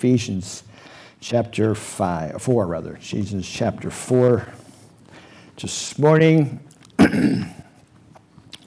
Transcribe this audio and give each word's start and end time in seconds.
Ephesians 0.00 0.62
chapter 1.20 1.74
5, 1.74 2.40
4 2.40 2.66
rather, 2.66 2.94
Ephesians 2.94 3.46
chapter 3.46 3.90
4. 3.90 4.46
This 5.60 5.98
morning, 5.98 6.58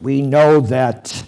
we 0.01 0.21
know 0.21 0.59
that 0.59 1.23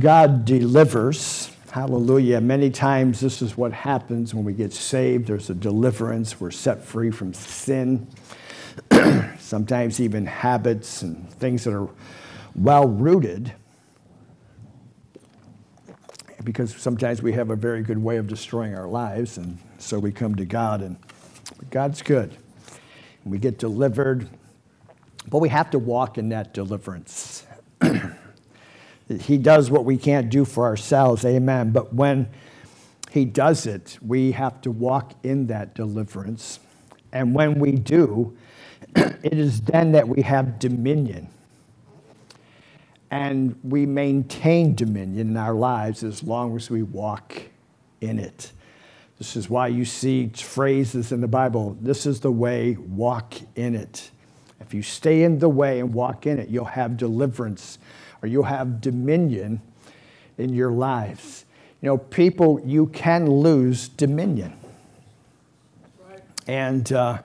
God 0.00 0.44
delivers. 0.44 1.52
Hallelujah. 1.70 2.40
Many 2.40 2.68
times, 2.68 3.20
this 3.20 3.40
is 3.40 3.56
what 3.56 3.72
happens 3.72 4.34
when 4.34 4.42
we 4.42 4.54
get 4.54 4.72
saved. 4.72 5.28
There's 5.28 5.48
a 5.48 5.54
deliverance. 5.54 6.40
We're 6.40 6.50
set 6.50 6.82
free 6.82 7.12
from 7.12 7.32
sin. 7.32 8.08
Sometimes, 9.38 10.00
even 10.00 10.26
habits 10.26 11.02
and 11.02 11.30
things 11.34 11.62
that 11.62 11.74
are 11.74 11.88
well 12.56 12.88
rooted. 12.88 13.52
Because 16.44 16.74
sometimes 16.76 17.22
we 17.22 17.32
have 17.32 17.50
a 17.50 17.56
very 17.56 17.82
good 17.82 17.98
way 17.98 18.18
of 18.18 18.26
destroying 18.26 18.74
our 18.76 18.86
lives, 18.86 19.38
and 19.38 19.58
so 19.78 19.98
we 19.98 20.12
come 20.12 20.34
to 20.36 20.44
God, 20.44 20.82
and 20.82 20.96
God's 21.70 22.02
good. 22.02 22.36
And 23.24 23.32
We 23.32 23.38
get 23.38 23.58
delivered, 23.58 24.28
but 25.28 25.38
we 25.38 25.48
have 25.48 25.70
to 25.70 25.78
walk 25.78 26.18
in 26.18 26.28
that 26.28 26.52
deliverance. 26.52 27.46
he 29.20 29.38
does 29.38 29.70
what 29.70 29.84
we 29.84 29.96
can't 29.96 30.30
do 30.30 30.44
for 30.44 30.66
ourselves, 30.66 31.24
amen. 31.24 31.70
But 31.70 31.94
when 31.94 32.28
He 33.10 33.24
does 33.24 33.66
it, 33.66 33.98
we 34.02 34.32
have 34.32 34.60
to 34.62 34.70
walk 34.70 35.14
in 35.22 35.46
that 35.46 35.74
deliverance. 35.74 36.60
And 37.12 37.34
when 37.34 37.58
we 37.58 37.72
do, 37.72 38.36
it 38.96 39.38
is 39.38 39.62
then 39.62 39.92
that 39.92 40.08
we 40.08 40.22
have 40.22 40.58
dominion. 40.58 41.28
And 43.14 43.54
we 43.62 43.86
maintain 43.86 44.74
dominion 44.74 45.28
in 45.28 45.36
our 45.36 45.54
lives 45.54 46.02
as 46.02 46.24
long 46.24 46.56
as 46.56 46.68
we 46.68 46.82
walk 46.82 47.42
in 48.00 48.18
it. 48.18 48.50
This 49.18 49.36
is 49.36 49.48
why 49.48 49.68
you 49.68 49.84
see 49.84 50.30
phrases 50.30 51.12
in 51.12 51.20
the 51.20 51.28
Bible 51.28 51.78
this 51.80 52.06
is 52.06 52.18
the 52.18 52.32
way, 52.32 52.74
walk 52.74 53.34
in 53.54 53.76
it. 53.76 54.10
If 54.58 54.74
you 54.74 54.82
stay 54.82 55.22
in 55.22 55.38
the 55.38 55.48
way 55.48 55.78
and 55.78 55.94
walk 55.94 56.26
in 56.26 56.40
it, 56.40 56.48
you'll 56.48 56.64
have 56.64 56.96
deliverance 56.96 57.78
or 58.20 58.26
you'll 58.26 58.42
have 58.42 58.80
dominion 58.80 59.62
in 60.36 60.52
your 60.52 60.72
lives. 60.72 61.44
You 61.82 61.90
know, 61.90 61.98
people, 61.98 62.60
you 62.64 62.88
can 62.88 63.30
lose 63.30 63.90
dominion. 63.90 64.54
Right. 66.10 66.20
And 66.48 66.92
uh, 66.92 67.22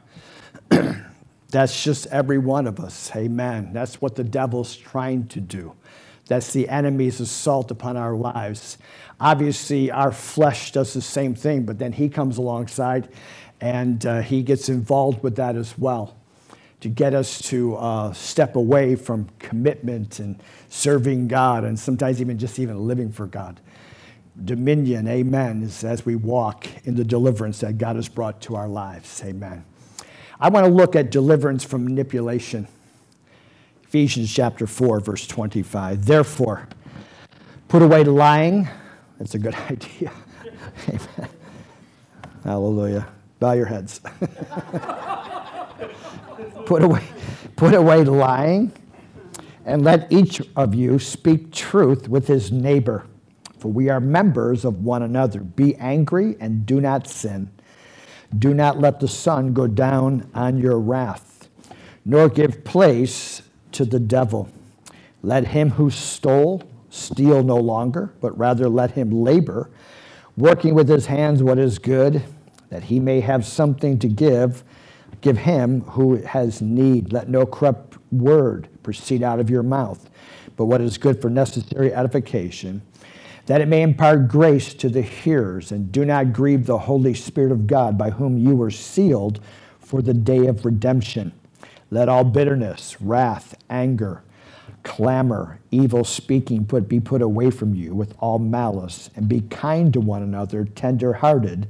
that's 1.50 1.84
just 1.84 2.08
every 2.08 2.38
one 2.38 2.68
of 2.68 2.80
us. 2.80 3.12
Amen. 3.16 3.74
That's 3.74 4.02
what 4.02 4.16
the 4.16 4.24
devil's 4.24 4.76
trying 4.76 5.28
to 5.28 5.42
do. 5.42 5.74
That's 6.28 6.54
the 6.54 6.70
enemy's 6.70 7.20
assault 7.20 7.72
upon 7.72 7.98
our 7.98 8.16
lives. 8.16 8.78
Obviously, 9.20 9.90
our 9.90 10.12
flesh 10.12 10.72
does 10.72 10.94
the 10.94 11.02
same 11.02 11.34
thing, 11.34 11.64
but 11.64 11.80
then 11.80 11.92
he 11.92 12.08
comes 12.08 12.38
alongside 12.38 13.10
and 13.60 14.06
uh, 14.06 14.22
he 14.22 14.44
gets 14.44 14.70
involved 14.70 15.24
with 15.24 15.36
that 15.38 15.56
as 15.56 15.78
well 15.78 16.16
to 16.82 16.88
get 16.88 17.14
us 17.14 17.42
to 17.42 17.76
uh, 17.76 18.14
step 18.14 18.56
away 18.56 18.96
from 18.96 19.28
commitment 19.40 20.20
and 20.20 20.42
serving 20.70 21.28
God, 21.28 21.66
and 21.66 21.78
sometimes 21.78 22.22
even 22.22 22.38
just 22.38 22.58
even 22.58 22.88
living 22.88 23.12
for 23.12 23.26
God. 23.26 23.60
Dominion, 24.46 25.08
amen, 25.08 25.64
is 25.64 25.84
as 25.84 26.06
we 26.06 26.16
walk 26.16 26.68
in 26.86 26.96
the 26.96 27.04
deliverance 27.04 27.60
that 27.60 27.78
God 27.78 27.98
has 27.98 28.08
brought 28.08 28.40
to 28.44 28.56
our 28.56 28.70
lives. 28.70 29.22
Amen. 29.26 29.66
I 30.40 30.50
want 30.50 30.66
to 30.66 30.72
look 30.72 30.96
at 30.96 31.12
deliverance 31.12 31.66
from 31.66 31.84
manipulation. 31.84 32.68
Ephesians 33.84 34.34
chapter 34.34 34.66
4, 34.66 35.02
verse 35.02 35.28
25. 35.28 36.06
Therefore, 36.06 36.68
put 37.68 37.82
away 37.82 38.04
lying. 38.06 38.70
That's 39.18 39.36
a 39.36 39.40
good 39.40 39.56
idea. 39.70 40.14
Amen. 40.88 41.30
Hallelujah. 42.44 43.08
Bow 43.40 43.54
your 43.54 43.66
heads. 43.66 44.00
put 46.66 46.84
away, 46.84 47.04
put 47.58 47.74
away 47.74 48.04
lying, 48.04 48.72
and 49.66 49.84
let 49.84 50.12
each 50.12 50.42
of 50.56 50.74
you 50.74 51.00
speak 51.00 51.52
truth 51.52 52.08
with 52.08 52.28
his 52.28 52.52
neighbor, 52.52 53.06
for 53.58 53.70
we 53.70 53.90
are 53.90 54.00
members 54.00 54.64
of 54.64 54.86
one 54.86 55.04
another. 55.04 55.42
Be 55.42 55.76
angry 55.76 56.38
and 56.40 56.66
do 56.66 56.80
not 56.80 57.08
sin. 57.08 57.50
Do 58.38 58.54
not 58.54 58.80
let 58.80 59.00
the 59.00 59.08
sun 59.08 59.54
go 59.54 59.68
down 59.68 60.30
on 60.34 60.58
your 60.58 60.80
wrath, 60.80 61.50
nor 62.06 62.30
give 62.30 62.64
place 62.64 63.42
to 63.74 63.86
the 63.86 64.00
devil. 64.00 64.50
Let 65.22 65.48
him 65.48 65.72
who 65.72 65.90
stole 65.90 66.64
steal 66.90 67.44
no 67.44 67.58
longer, 67.58 68.14
but 68.22 68.38
rather 68.38 68.68
let 68.68 68.92
him 68.92 69.12
labor, 69.12 69.70
working 70.38 70.74
with 70.74 70.90
his 70.90 71.06
hands 71.06 71.44
what 71.44 71.60
is 71.60 71.80
good, 71.80 72.24
that 72.70 72.84
he 72.84 73.00
may 73.00 73.20
have 73.20 73.46
something 73.46 74.00
to 74.00 74.08
give. 74.08 74.64
Give 75.22 75.38
him 75.38 75.82
who 75.82 76.18
has 76.18 76.62
need. 76.62 77.12
Let 77.12 77.30
no 77.30 77.46
corrupt 77.46 77.98
word 78.12 78.70
proceed 78.84 79.22
out 79.22 79.40
of 79.40 79.50
your 79.50 79.64
mouth, 79.64 80.10
but 80.56 80.66
what 80.66 80.82
is 80.82 80.98
good 80.98 81.22
for 81.22 81.30
necessary 81.30 81.94
edification, 81.94 82.82
that 83.50 83.62
it 83.62 83.68
may 83.68 83.82
impart 83.82 84.28
grace 84.28 84.76
to 84.76 84.90
the 84.90 85.02
hearers. 85.02 85.72
And 85.72 85.92
do 85.92 86.06
not 86.06 86.34
grieve 86.34 86.68
the 86.68 86.78
Holy 86.78 87.16
Spirit 87.16 87.52
of 87.52 87.66
God, 87.66 87.98
by 87.98 88.12
whom 88.12 88.38
you 88.38 88.56
were 88.56 88.70
sealed 88.70 89.40
for 89.80 90.04
the 90.04 90.14
day 90.14 90.46
of 90.46 90.66
redemption. 90.66 91.32
Let 91.90 92.10
all 92.10 92.24
bitterness, 92.24 93.02
wrath, 93.02 93.56
anger, 93.68 94.22
clamor, 94.84 95.60
evil 95.72 96.04
speaking 96.04 96.64
put, 96.64 96.88
be 96.88 97.00
put 97.00 97.24
away 97.24 97.50
from 97.50 97.74
you 97.74 97.96
with 97.96 98.14
all 98.20 98.38
malice, 98.38 99.10
and 99.16 99.28
be 99.28 99.42
kind 99.42 99.92
to 99.94 100.00
one 100.00 100.22
another, 100.22 100.64
tender 100.64 101.14
hearted, 101.14 101.68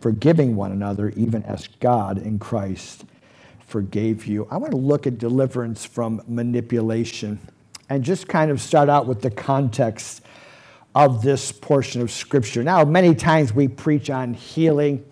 forgiving 0.00 0.56
one 0.56 0.72
another, 0.72 1.08
even 1.16 1.42
as 1.44 1.68
God 1.80 2.18
in 2.18 2.38
Christ 2.38 3.06
forgave 3.66 4.26
you. 4.26 4.46
I 4.50 4.58
want 4.58 4.72
to 4.72 4.76
look 4.76 5.06
at 5.06 5.16
deliverance 5.16 5.86
from 5.86 6.20
manipulation 6.28 7.38
and 7.88 8.04
just 8.04 8.28
kind 8.28 8.50
of 8.50 8.60
start 8.60 8.90
out 8.90 9.06
with 9.06 9.22
the 9.22 9.30
context 9.30 10.20
of 10.94 11.22
this 11.22 11.50
portion 11.50 12.00
of 12.00 12.10
Scripture. 12.10 12.62
Now, 12.62 12.84
many 12.84 13.14
times 13.14 13.52
we 13.52 13.68
preach 13.68 14.10
on 14.10 14.34
healing 14.34 15.04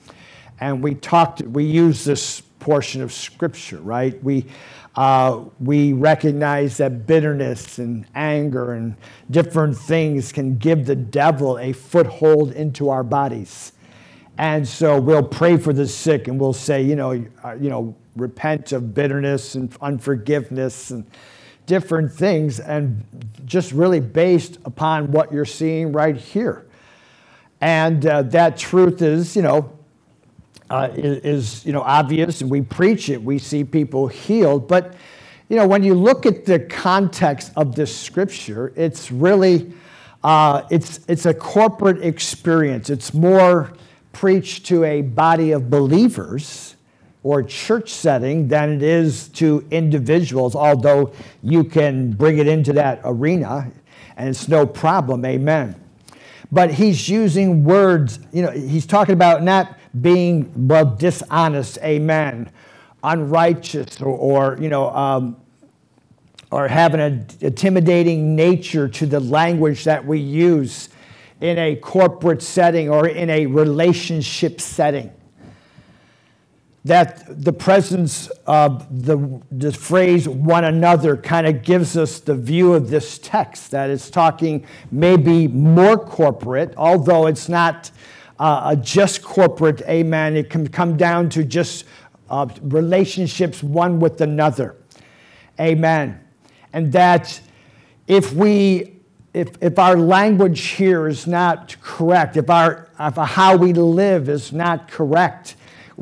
and 0.60 0.82
we 0.82 0.94
talked, 0.94 1.42
we 1.42 1.64
use 1.64 2.04
this 2.04 2.40
portion 2.60 3.02
of 3.02 3.12
Scripture, 3.12 3.78
right? 3.78 4.22
We, 4.22 4.46
uh, 4.94 5.44
we 5.58 5.92
recognize 5.92 6.76
that 6.76 7.06
bitterness 7.06 7.78
and 7.78 8.06
anger 8.14 8.74
and 8.74 8.96
different 9.30 9.76
things 9.76 10.30
can 10.30 10.56
give 10.58 10.86
the 10.86 10.94
devil 10.94 11.58
a 11.58 11.72
foothold 11.72 12.52
into 12.52 12.90
our 12.90 13.02
bodies. 13.02 13.72
And 14.38 14.66
so 14.66 15.00
we'll 15.00 15.22
pray 15.22 15.56
for 15.56 15.72
the 15.72 15.86
sick 15.86 16.28
and 16.28 16.40
we'll 16.40 16.52
say, 16.52 16.82
you 16.82 16.96
know, 16.96 17.24
uh, 17.44 17.54
you 17.54 17.70
know, 17.70 17.96
repent 18.16 18.72
of 18.72 18.94
bitterness 18.94 19.54
and 19.54 19.74
unforgiveness 19.80 20.90
and 20.90 21.06
different 21.66 22.12
things, 22.12 22.60
and 22.60 23.04
just 23.44 23.72
really 23.72 24.00
based 24.00 24.58
upon 24.64 25.12
what 25.12 25.32
you're 25.32 25.44
seeing 25.44 25.92
right 25.92 26.16
here. 26.16 26.66
And 27.60 28.04
uh, 28.04 28.22
that 28.22 28.56
truth 28.56 29.02
is, 29.02 29.36
you 29.36 29.42
know, 29.42 29.72
uh, 30.68 30.88
is, 30.94 31.64
you 31.64 31.72
know, 31.72 31.82
obvious, 31.82 32.40
and 32.40 32.50
we 32.50 32.62
preach 32.62 33.08
it. 33.08 33.22
We 33.22 33.38
see 33.38 33.62
people 33.62 34.08
healed, 34.08 34.66
but 34.66 34.94
you 35.48 35.56
know, 35.56 35.66
when 35.66 35.82
you 35.82 35.92
look 35.92 36.24
at 36.24 36.46
the 36.46 36.58
context 36.58 37.52
of 37.56 37.74
this 37.74 37.94
scripture, 37.94 38.72
it's 38.74 39.12
really 39.12 39.74
uh, 40.24 40.62
it's 40.70 41.00
it's 41.08 41.26
a 41.26 41.34
corporate 41.34 42.02
experience. 42.02 42.88
It's 42.88 43.12
more 43.12 43.74
preached 44.12 44.64
to 44.66 44.84
a 44.84 45.02
body 45.02 45.52
of 45.52 45.68
believers 45.68 46.71
or 47.22 47.42
church 47.42 47.90
setting 47.90 48.48
than 48.48 48.72
it 48.72 48.82
is 48.82 49.28
to 49.28 49.66
individuals. 49.70 50.54
Although 50.56 51.12
you 51.42 51.64
can 51.64 52.12
bring 52.12 52.38
it 52.38 52.48
into 52.48 52.72
that 52.74 53.00
arena, 53.04 53.70
and 54.16 54.28
it's 54.28 54.48
no 54.48 54.66
problem. 54.66 55.24
Amen. 55.24 55.76
But 56.50 56.72
he's 56.72 57.08
using 57.08 57.64
words. 57.64 58.18
You 58.32 58.42
know, 58.42 58.50
he's 58.50 58.86
talking 58.86 59.14
about 59.14 59.42
not 59.42 59.78
being 60.00 60.68
well 60.68 60.84
dishonest, 60.84 61.78
amen, 61.78 62.50
unrighteous, 63.02 64.00
or, 64.00 64.08
or 64.08 64.58
you 64.60 64.68
know, 64.68 64.90
um, 64.90 65.36
or 66.50 66.68
having 66.68 67.00
an 67.00 67.26
intimidating 67.40 68.36
nature 68.36 68.88
to 68.88 69.06
the 69.06 69.20
language 69.20 69.84
that 69.84 70.04
we 70.04 70.18
use 70.18 70.90
in 71.40 71.58
a 71.58 71.74
corporate 71.76 72.42
setting 72.42 72.90
or 72.90 73.08
in 73.08 73.30
a 73.30 73.46
relationship 73.46 74.60
setting. 74.60 75.10
That 76.84 77.44
the 77.44 77.52
presence 77.52 78.28
of 78.46 79.04
the, 79.06 79.40
the 79.52 79.72
phrase 79.72 80.28
one 80.28 80.64
another 80.64 81.16
kind 81.16 81.46
of 81.46 81.62
gives 81.62 81.96
us 81.96 82.18
the 82.18 82.34
view 82.34 82.74
of 82.74 82.90
this 82.90 83.18
text 83.18 83.70
that 83.70 83.88
it's 83.88 84.10
talking 84.10 84.66
maybe 84.90 85.46
more 85.46 85.96
corporate, 85.96 86.74
although 86.76 87.28
it's 87.28 87.48
not 87.48 87.92
uh, 88.40 88.74
just 88.74 89.22
corporate 89.22 89.82
amen. 89.82 90.36
It 90.36 90.50
can 90.50 90.66
come 90.66 90.96
down 90.96 91.28
to 91.30 91.44
just 91.44 91.84
uh, 92.28 92.48
relationships 92.62 93.62
one 93.62 94.00
with 94.00 94.20
another. 94.20 94.74
Amen. 95.60 96.20
And 96.72 96.90
that 96.92 97.40
if 98.08 98.32
we 98.32 98.92
if, 99.34 99.50
if 99.62 99.78
our 99.78 99.96
language 99.96 100.60
here 100.60 101.08
is 101.08 101.26
not 101.26 101.76
correct, 101.80 102.36
if, 102.36 102.50
our, 102.50 102.88
if 103.00 103.14
how 103.14 103.56
we 103.56 103.72
live 103.72 104.28
is 104.28 104.52
not 104.52 104.88
correct, 104.88 105.56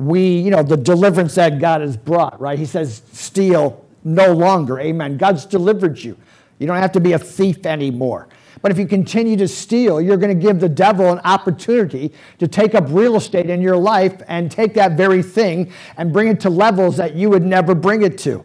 we, 0.06 0.38
you 0.38 0.50
know, 0.50 0.62
the 0.62 0.76
deliverance 0.76 1.34
that 1.34 1.58
God 1.58 1.80
has 1.80 1.96
brought, 1.96 2.40
right? 2.40 2.58
He 2.58 2.66
says, 2.66 3.02
steal 3.12 3.84
no 4.04 4.32
longer. 4.32 4.80
Amen. 4.80 5.16
God's 5.16 5.44
delivered 5.44 5.98
you. 5.98 6.16
You 6.58 6.66
don't 6.66 6.76
have 6.76 6.92
to 6.92 7.00
be 7.00 7.12
a 7.12 7.18
thief 7.18 7.66
anymore. 7.66 8.28
But 8.62 8.72
if 8.72 8.78
you 8.78 8.86
continue 8.86 9.36
to 9.38 9.48
steal, 9.48 10.00
you're 10.00 10.16
going 10.16 10.36
to 10.36 10.40
give 10.40 10.60
the 10.60 10.68
devil 10.68 11.10
an 11.10 11.20
opportunity 11.20 12.12
to 12.38 12.46
take 12.46 12.74
up 12.74 12.84
real 12.88 13.16
estate 13.16 13.48
in 13.48 13.62
your 13.62 13.76
life 13.76 14.20
and 14.28 14.50
take 14.50 14.74
that 14.74 14.96
very 14.96 15.22
thing 15.22 15.72
and 15.96 16.12
bring 16.12 16.28
it 16.28 16.40
to 16.40 16.50
levels 16.50 16.96
that 16.98 17.14
you 17.14 17.30
would 17.30 17.44
never 17.44 17.74
bring 17.74 18.02
it 18.02 18.18
to. 18.18 18.44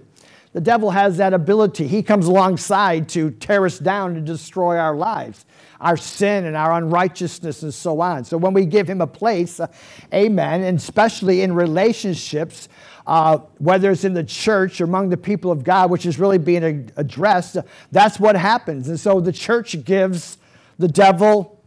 The 0.56 0.62
devil 0.62 0.92
has 0.92 1.18
that 1.18 1.34
ability. 1.34 1.86
He 1.86 2.02
comes 2.02 2.28
alongside 2.28 3.10
to 3.10 3.32
tear 3.32 3.66
us 3.66 3.78
down 3.78 4.16
and 4.16 4.26
destroy 4.26 4.78
our 4.78 4.96
lives, 4.96 5.46
our 5.82 5.98
sin 5.98 6.46
and 6.46 6.56
our 6.56 6.72
unrighteousness 6.72 7.62
and 7.62 7.74
so 7.74 8.00
on. 8.00 8.24
So 8.24 8.38
when 8.38 8.54
we 8.54 8.66
give 8.66 8.90
him 8.90 9.02
a 9.02 9.08
place, 9.08 9.60
uh, 9.60 9.68
amen, 10.14 10.64
and 10.64 10.78
especially 10.78 11.42
in 11.42 11.52
relationships, 11.52 12.70
uh, 13.06 13.40
whether 13.58 13.92
it's 13.92 14.06
in 14.06 14.14
the 14.14 14.24
church 14.24 14.80
or 14.80 14.86
among 14.86 15.10
the 15.10 15.18
people 15.18 15.52
of 15.52 15.66
God, 15.66 15.92
which 15.92 16.06
is 16.06 16.20
really 16.20 16.38
being 16.38 16.90
addressed, 16.96 17.58
uh, 17.58 17.64
that's 17.92 18.18
what 18.18 18.38
happens. 18.38 18.88
And 18.88 18.98
so 18.98 19.20
the 19.20 19.34
church 19.34 19.84
gives 19.84 20.38
the 20.80 20.88
devil 20.88 21.62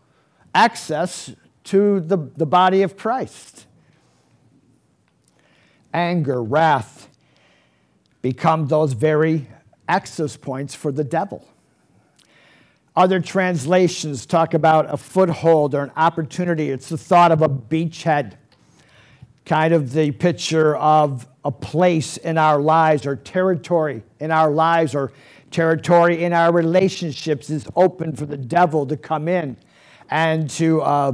access 0.55 1.35
to 1.65 2.01
the, 2.01 2.17
the 2.39 2.47
body 2.47 2.81
of 2.81 2.97
Christ. 2.97 3.67
Anger, 5.93 6.43
wrath, 6.43 6.98
become 8.23 8.67
those 8.67 8.93
very 8.93 9.49
access 9.89 10.37
points 10.37 10.75
for 10.75 10.93
the 10.93 11.05
devil. 11.05 11.47
Other 12.97 13.21
translations 13.21 14.27
talk 14.27 14.55
about 14.55 14.93
a 14.93 14.97
foothold 14.97 15.75
or 15.75 15.85
an 15.85 15.93
opportunity. 15.97 16.71
It's 16.71 16.89
the 16.89 16.99
thought 16.99 17.31
of 17.31 17.43
a 17.43 17.49
beachhead, 17.49 18.35
kind 19.45 19.73
of 19.73 19.93
the 19.93 20.11
picture 20.11 20.77
of 20.77 21.29
a 21.45 21.53
place 21.53 22.17
in 22.17 22.37
our 22.37 22.61
lives 22.61 23.07
or 23.07 23.15
territory 23.15 24.03
in 24.19 24.31
our 24.31 24.51
lives 24.51 24.95
or 24.95 25.13
territory 25.51 26.25
in 26.25 26.33
our 26.33 26.53
relationships 26.53 27.49
is 27.51 27.67
open 27.77 28.15
for 28.15 28.27
the 28.27 28.37
devil 28.37 28.85
to 28.87 28.97
come 28.97 29.29
in 29.29 29.57
and 30.11 30.51
to, 30.51 30.83
uh, 30.83 31.13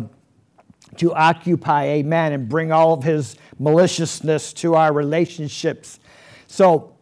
to 0.97 1.13
occupy, 1.15 1.85
amen, 1.85 2.33
and 2.33 2.49
bring 2.49 2.73
all 2.73 2.95
of 2.95 3.05
his 3.05 3.37
maliciousness 3.59 4.53
to 4.55 4.75
our 4.75 4.93
relationships. 4.93 6.01
So, 6.47 6.94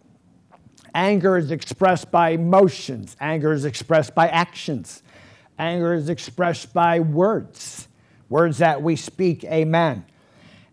Anger 0.95 1.39
is 1.39 1.51
expressed 1.51 2.11
by 2.11 2.31
emotions, 2.31 3.17
anger 3.21 3.53
is 3.53 3.65
expressed 3.65 4.15
by 4.15 4.29
actions, 4.29 5.03
anger 5.59 5.95
is 5.95 6.11
expressed 6.11 6.75
by 6.75 7.01
words, 7.01 7.89
words 8.29 8.59
that 8.59 8.83
we 8.83 8.97
speak, 8.97 9.43
amen. 9.45 10.05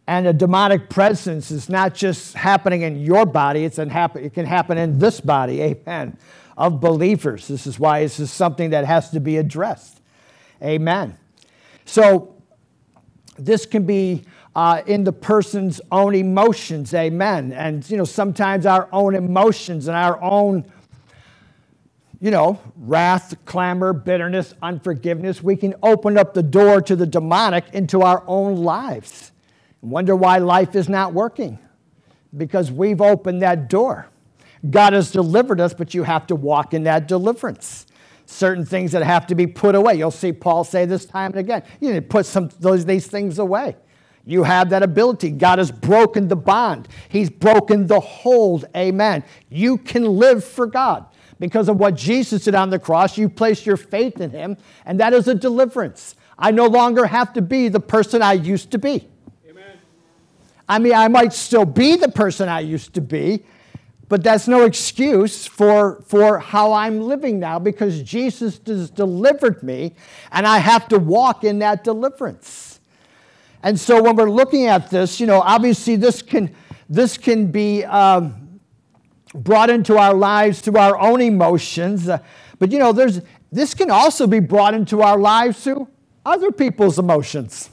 And 0.08 0.28
a 0.28 0.34
demonic 0.34 0.90
presence 0.90 1.52
is 1.52 1.70
not 1.70 1.94
just 1.94 2.34
happening 2.34 2.82
in 2.82 3.00
your 3.00 3.26
body, 3.26 3.64
it's 3.64 3.78
it 3.78 4.34
can 4.34 4.46
happen 4.46 4.78
in 4.78 5.00
this 5.00 5.22
body, 5.22 5.62
amen, 5.62 6.18
of 6.58 6.82
believers. 6.82 7.48
This 7.48 7.66
is 7.66 7.80
why 7.80 8.02
this 8.02 8.20
is 8.20 8.30
something 8.30 8.72
that 8.72 8.86
has 8.86 9.12
to 9.12 9.22
be 9.22 9.38
addressed, 9.38 10.02
amen. 10.62 11.18
So, 11.86 12.36
this 13.38 13.66
can 13.66 13.86
be 13.86 14.26
uh, 14.56 14.82
in 14.86 15.04
the 15.04 15.14
person's 15.14 15.80
own 15.92 16.16
emotions, 16.16 16.94
amen. 16.94 17.54
And, 17.54 17.88
you 17.90 17.98
know, 17.98 18.04
sometimes 18.06 18.66
our 18.66 18.90
own 18.92 19.16
emotions 19.16 19.88
and 19.88 19.96
our 19.96 20.22
own, 20.22 20.66
you 22.20 22.32
know, 22.32 22.60
wrath, 22.76 23.36
clamor, 23.46 23.94
bitterness, 23.94 24.54
unforgiveness, 24.62 25.42
we 25.44 25.56
can 25.56 25.76
open 25.84 26.18
up 26.18 26.34
the 26.34 26.44
door 26.44 26.82
to 26.82 26.96
the 26.96 27.06
demonic 27.06 27.66
into 27.74 28.02
our 28.02 28.24
own 28.28 28.58
lives. 28.58 29.32
Wonder 29.82 30.16
why 30.16 30.40
life 30.40 30.76
is 30.76 30.90
not 30.90 31.14
working. 31.14 31.60
Because 32.36 32.72
we've 32.72 33.02
opened 33.02 33.42
that 33.42 33.70
door. 33.70 34.08
God 34.70 34.94
has 34.94 35.12
delivered 35.12 35.62
us, 35.62 35.74
but 35.74 35.94
you 35.94 36.04
have 36.04 36.28
to 36.28 36.36
walk 36.36 36.74
in 36.74 36.84
that 36.84 37.08
deliverance 37.08 37.86
certain 38.30 38.64
things 38.64 38.92
that 38.92 39.02
have 39.02 39.26
to 39.28 39.36
be 39.36 39.48
put 39.48 39.74
away. 39.74 39.96
You'll 39.96 40.12
see 40.12 40.32
Paul 40.32 40.64
say 40.64 40.86
this 40.86 41.06
time 41.06 41.32
and 41.32 41.40
again. 41.40 41.64
You 41.80 41.90
need 41.90 41.96
to 41.96 42.02
put 42.04 42.26
some 42.28 42.50
those 42.60 42.86
these 42.86 43.08
things 43.08 43.40
away. 43.40 43.76
You 44.30 44.44
have 44.44 44.70
that 44.70 44.84
ability. 44.84 45.32
God 45.32 45.58
has 45.58 45.72
broken 45.72 46.28
the 46.28 46.36
bond, 46.36 46.88
He's 47.10 47.32
broken 47.32 47.88
the 47.88 48.00
hold. 48.00 48.66
Amen. 48.78 49.24
You 49.50 49.78
can 49.80 50.06
live 50.06 50.44
for 50.44 50.68
God. 50.68 51.08
Because 51.40 51.68
of 51.68 51.78
what 51.78 51.96
Jesus 51.96 52.44
did 52.44 52.54
on 52.54 52.70
the 52.70 52.78
cross, 52.78 53.18
you 53.18 53.28
place 53.28 53.66
your 53.66 53.78
faith 53.78 54.22
in 54.22 54.30
Him, 54.30 54.58
and 54.86 55.00
that 55.00 55.14
is 55.14 55.28
a 55.28 55.34
deliverance. 55.34 56.16
I 56.38 56.52
no 56.52 56.68
longer 56.68 57.08
have 57.08 57.34
to 57.34 57.42
be 57.42 57.70
the 57.70 57.80
person 57.80 58.22
I 58.22 58.34
used 58.34 58.70
to 58.72 58.78
be. 58.78 59.08
Amen. 59.50 59.80
I 60.68 60.78
mean, 60.78 60.94
I 60.94 61.08
might 61.08 61.34
still 61.34 61.66
be 61.66 61.96
the 61.96 62.10
person 62.10 62.50
I 62.50 62.60
used 62.60 62.94
to 62.96 63.02
be, 63.02 63.44
but 64.10 64.22
that's 64.22 64.48
no 64.48 64.64
excuse 64.64 65.48
for, 65.48 66.04
for 66.06 66.38
how 66.38 66.74
I'm 66.74 67.02
living 67.02 67.40
now 67.40 67.58
because 67.58 68.04
Jesus 68.04 68.60
has 68.68 68.92
delivered 68.92 69.64
me, 69.64 69.96
and 70.32 70.46
I 70.46 70.60
have 70.60 70.88
to 70.90 71.00
walk 71.00 71.44
in 71.44 71.60
that 71.60 71.84
deliverance. 71.84 72.69
And 73.64 73.80
so 73.80 74.02
when 74.02 74.16
we're 74.16 74.30
looking 74.30 74.68
at 74.68 74.90
this, 74.90 75.20
you 75.20 75.28
know, 75.28 75.42
obviously 75.42 75.96
this 75.96 76.22
can, 76.22 76.56
this 76.88 77.18
can 77.18 77.52
be 77.52 77.84
um, 77.86 78.60
brought 79.34 79.70
into 79.70 79.98
our 79.98 80.14
lives 80.14 80.62
through 80.62 80.78
our 80.78 80.98
own 80.98 81.22
emotions. 81.22 82.08
Uh, 82.08 82.20
but, 82.58 82.72
you 82.72 82.80
know, 82.80 82.94
there's, 82.94 83.22
this 83.52 83.74
can 83.74 83.92
also 83.92 84.28
be 84.28 84.40
brought 84.40 84.74
into 84.74 85.02
our 85.02 85.18
lives 85.18 85.64
through 85.64 85.88
other 86.26 86.52
people's 86.52 87.00
emotions. 87.00 87.70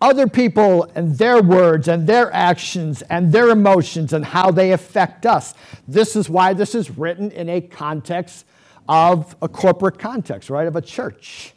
Other 0.00 0.26
people 0.26 0.90
and 0.94 1.16
their 1.16 1.42
words 1.42 1.88
and 1.88 2.06
their 2.06 2.32
actions 2.32 3.00
and 3.02 3.32
their 3.32 3.48
emotions 3.48 4.12
and 4.12 4.24
how 4.24 4.50
they 4.50 4.72
affect 4.72 5.24
us. 5.24 5.54
This 5.88 6.16
is 6.16 6.28
why 6.28 6.52
this 6.52 6.74
is 6.74 6.90
written 6.90 7.30
in 7.30 7.48
a 7.48 7.62
context 7.62 8.44
of 8.88 9.36
a 9.42 9.48
corporate 9.48 9.98
context, 9.98 10.50
right? 10.50 10.66
Of 10.66 10.76
a 10.76 10.82
church. 10.82 11.52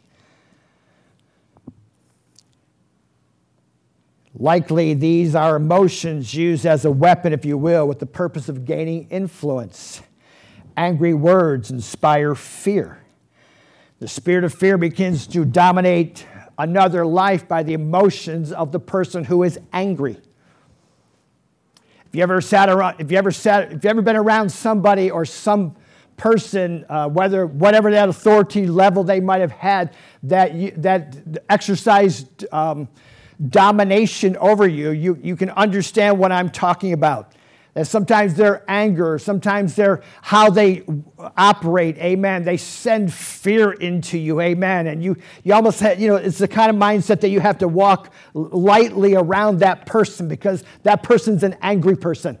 Likely, 4.34 4.94
these 4.94 5.34
are 5.34 5.56
emotions 5.56 6.34
used 6.34 6.64
as 6.64 6.84
a 6.84 6.90
weapon, 6.90 7.32
if 7.32 7.44
you 7.44 7.58
will, 7.58 7.86
with 7.86 7.98
the 7.98 8.06
purpose 8.06 8.48
of 8.48 8.64
gaining 8.64 9.08
influence. 9.08 10.02
Angry 10.76 11.14
words 11.14 11.70
inspire 11.70 12.34
fear. 12.34 13.02
The 13.98 14.08
spirit 14.08 14.44
of 14.44 14.54
fear 14.54 14.78
begins 14.78 15.26
to 15.28 15.44
dominate 15.44 16.26
another 16.58 17.04
life 17.04 17.48
by 17.48 17.62
the 17.62 17.74
emotions 17.74 18.52
of 18.52 18.72
the 18.72 18.80
person 18.80 19.24
who 19.24 19.42
is 19.42 19.58
angry. 19.72 20.16
If 22.06 22.14
you 22.14 22.22
ever 22.22 22.40
sat 22.40 22.68
around, 22.68 22.96
if 22.98 23.10
you 23.10 23.18
ever 23.18 23.30
sat, 23.30 23.72
if 23.72 23.84
you 23.84 23.90
ever 23.90 24.02
been 24.02 24.16
around 24.16 24.50
somebody 24.50 25.10
or 25.10 25.24
some 25.24 25.76
person, 26.20 26.84
uh, 26.90 27.08
whether 27.08 27.46
whatever 27.46 27.90
that 27.90 28.10
authority 28.10 28.66
level 28.66 29.02
they 29.02 29.20
might 29.20 29.40
have 29.40 29.52
had, 29.52 29.94
that 30.22 30.82
that 30.82 31.16
exercised 31.48 32.44
um, 32.52 32.88
domination 33.48 34.36
over 34.36 34.68
you, 34.68 34.90
you, 34.90 35.18
you 35.22 35.34
can 35.34 35.48
understand 35.50 36.18
what 36.18 36.30
I'm 36.30 36.50
talking 36.50 36.92
about. 36.92 37.32
That 37.72 37.86
sometimes 37.86 38.34
their 38.34 38.64
anger, 38.68 39.18
sometimes 39.18 39.76
their 39.76 40.02
how 40.20 40.50
they 40.50 40.82
operate, 41.38 41.96
amen. 41.96 42.44
They 42.44 42.58
send 42.58 43.14
fear 43.14 43.72
into 43.72 44.18
you, 44.18 44.42
amen. 44.42 44.88
And 44.88 45.02
you, 45.02 45.16
you 45.42 45.54
almost 45.54 45.80
have, 45.80 45.98
you 45.98 46.08
know, 46.08 46.16
it's 46.16 46.36
the 46.36 46.48
kind 46.48 46.68
of 46.68 46.76
mindset 46.76 47.22
that 47.22 47.30
you 47.30 47.40
have 47.40 47.58
to 47.58 47.68
walk 47.68 48.12
lightly 48.34 49.14
around 49.14 49.60
that 49.60 49.86
person 49.86 50.28
because 50.28 50.64
that 50.82 51.02
person's 51.02 51.44
an 51.44 51.56
angry 51.62 51.96
person. 51.96 52.36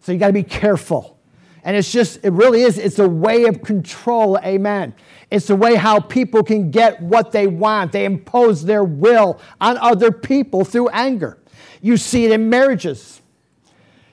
So 0.00 0.12
you 0.12 0.18
got 0.18 0.26
to 0.26 0.32
be 0.34 0.42
careful. 0.42 1.21
And 1.64 1.76
it's 1.76 1.92
just, 1.92 2.24
it 2.24 2.32
really 2.32 2.62
is, 2.62 2.76
it's 2.76 2.98
a 2.98 3.08
way 3.08 3.44
of 3.44 3.62
control, 3.62 4.38
amen. 4.38 4.94
It's 5.30 5.48
a 5.48 5.56
way 5.56 5.76
how 5.76 6.00
people 6.00 6.42
can 6.42 6.70
get 6.70 7.00
what 7.00 7.30
they 7.30 7.46
want. 7.46 7.92
They 7.92 8.04
impose 8.04 8.64
their 8.64 8.82
will 8.82 9.40
on 9.60 9.78
other 9.78 10.10
people 10.10 10.64
through 10.64 10.88
anger. 10.88 11.38
You 11.80 11.96
see 11.96 12.24
it 12.24 12.32
in 12.32 12.50
marriages. 12.50 13.22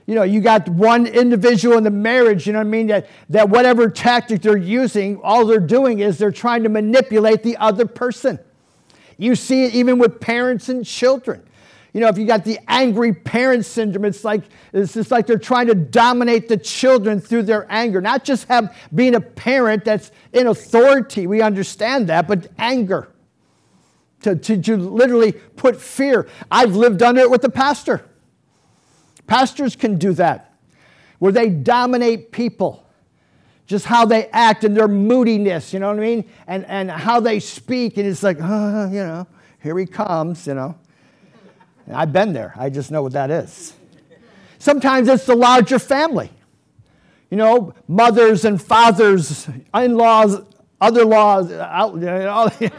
You 0.05 0.15
know, 0.15 0.23
you 0.23 0.41
got 0.41 0.67
one 0.69 1.05
individual 1.05 1.77
in 1.77 1.83
the 1.83 1.91
marriage, 1.91 2.47
you 2.47 2.53
know 2.53 2.59
what 2.59 2.67
I 2.67 2.69
mean, 2.69 2.87
that, 2.87 3.07
that 3.29 3.49
whatever 3.49 3.89
tactic 3.89 4.41
they're 4.41 4.57
using, 4.57 5.19
all 5.21 5.45
they're 5.45 5.59
doing 5.59 5.99
is 5.99 6.17
they're 6.17 6.31
trying 6.31 6.63
to 6.63 6.69
manipulate 6.69 7.43
the 7.43 7.57
other 7.57 7.85
person. 7.85 8.39
You 9.17 9.35
see 9.35 9.65
it 9.65 9.75
even 9.75 9.99
with 9.99 10.19
parents 10.19 10.69
and 10.69 10.85
children. 10.85 11.43
You 11.93 12.01
know, 12.01 12.07
if 12.07 12.17
you 12.17 12.25
got 12.25 12.43
the 12.43 12.59
angry 12.67 13.13
parent 13.13 13.65
syndrome, 13.65 14.05
it's 14.05 14.23
like 14.23 14.43
it's 14.73 14.93
just 14.93 15.09
like 15.09 15.25
they're 15.25 15.39
trying 15.39 15.67
to 15.67 15.75
dominate 15.75 16.47
the 16.47 16.57
children 16.57 17.19
through 17.19 17.43
their 17.43 17.65
anger. 17.69 17.99
Not 17.99 18.23
just 18.23 18.47
have 18.47 18.75
being 18.93 19.15
a 19.15 19.21
parent 19.21 19.85
that's 19.85 20.11
in 20.31 20.47
authority, 20.47 21.25
we 21.25 21.41
understand 21.41 22.07
that, 22.09 22.27
but 22.27 22.47
anger. 22.57 23.09
To, 24.23 24.35
to, 24.35 24.61
to 24.61 24.75
literally 24.75 25.31
put 25.31 25.79
fear. 25.79 26.27
I've 26.51 26.75
lived 26.75 27.01
under 27.01 27.21
it 27.21 27.31
with 27.31 27.41
the 27.41 27.49
pastor. 27.49 28.03
Pastors 29.27 29.77
can 29.77 29.97
do 29.97 30.11
that. 30.13 30.53
where 31.19 31.31
they 31.31 31.49
dominate 31.49 32.31
people. 32.31 32.85
Just 33.65 33.85
how 33.85 34.05
they 34.05 34.27
act 34.29 34.63
and 34.63 34.75
their 34.75 34.87
moodiness, 34.87 35.73
you 35.73 35.79
know 35.79 35.89
what 35.89 35.97
I 35.97 36.01
mean? 36.01 36.29
And, 36.47 36.65
and 36.65 36.89
how 36.89 37.19
they 37.19 37.39
speak, 37.39 37.97
and 37.97 38.07
it's 38.07 38.23
like, 38.23 38.37
oh, 38.41 38.87
you 38.91 39.03
know, 39.03 39.27
here 39.61 39.77
he 39.77 39.85
comes, 39.85 40.47
you 40.47 40.55
know. 40.55 40.75
I've 41.89 42.13
been 42.13 42.33
there, 42.33 42.53
I 42.55 42.69
just 42.69 42.91
know 42.91 43.03
what 43.03 43.13
that 43.13 43.31
is. 43.31 43.73
Sometimes 44.57 45.07
it's 45.07 45.25
the 45.25 45.35
larger 45.35 45.79
family. 45.79 46.29
You 47.29 47.37
know, 47.37 47.73
mothers 47.87 48.43
and 48.45 48.61
fathers, 48.61 49.47
in 49.73 49.95
laws, 49.95 50.41
other 50.81 51.05
laws, 51.05 51.51
out, 51.51 51.93
you 51.93 52.01
know, 52.01 52.49
you 52.59 52.69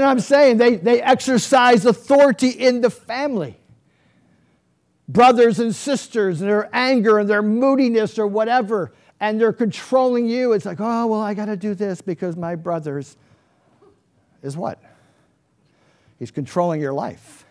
know 0.00 0.06
what 0.06 0.12
I'm 0.12 0.20
saying? 0.20 0.58
They, 0.58 0.76
they 0.76 1.02
exercise 1.02 1.84
authority 1.84 2.48
in 2.50 2.80
the 2.80 2.90
family 2.90 3.58
brothers 5.08 5.58
and 5.60 5.74
sisters 5.74 6.40
and 6.40 6.50
their 6.50 6.68
anger 6.72 7.18
and 7.18 7.28
their 7.28 7.42
moodiness 7.42 8.18
or 8.18 8.26
whatever, 8.26 8.92
and 9.20 9.40
they're 9.40 9.52
controlling 9.52 10.26
you. 10.26 10.52
It's 10.52 10.64
like, 10.64 10.80
oh, 10.80 11.06
well, 11.06 11.20
I 11.20 11.34
got 11.34 11.46
to 11.46 11.56
do 11.56 11.74
this 11.74 12.00
because 12.00 12.36
my 12.36 12.54
brother's 12.54 13.16
is 14.42 14.56
what? 14.56 14.78
He's 16.18 16.30
controlling 16.30 16.80
your 16.80 16.92
life. 16.92 17.43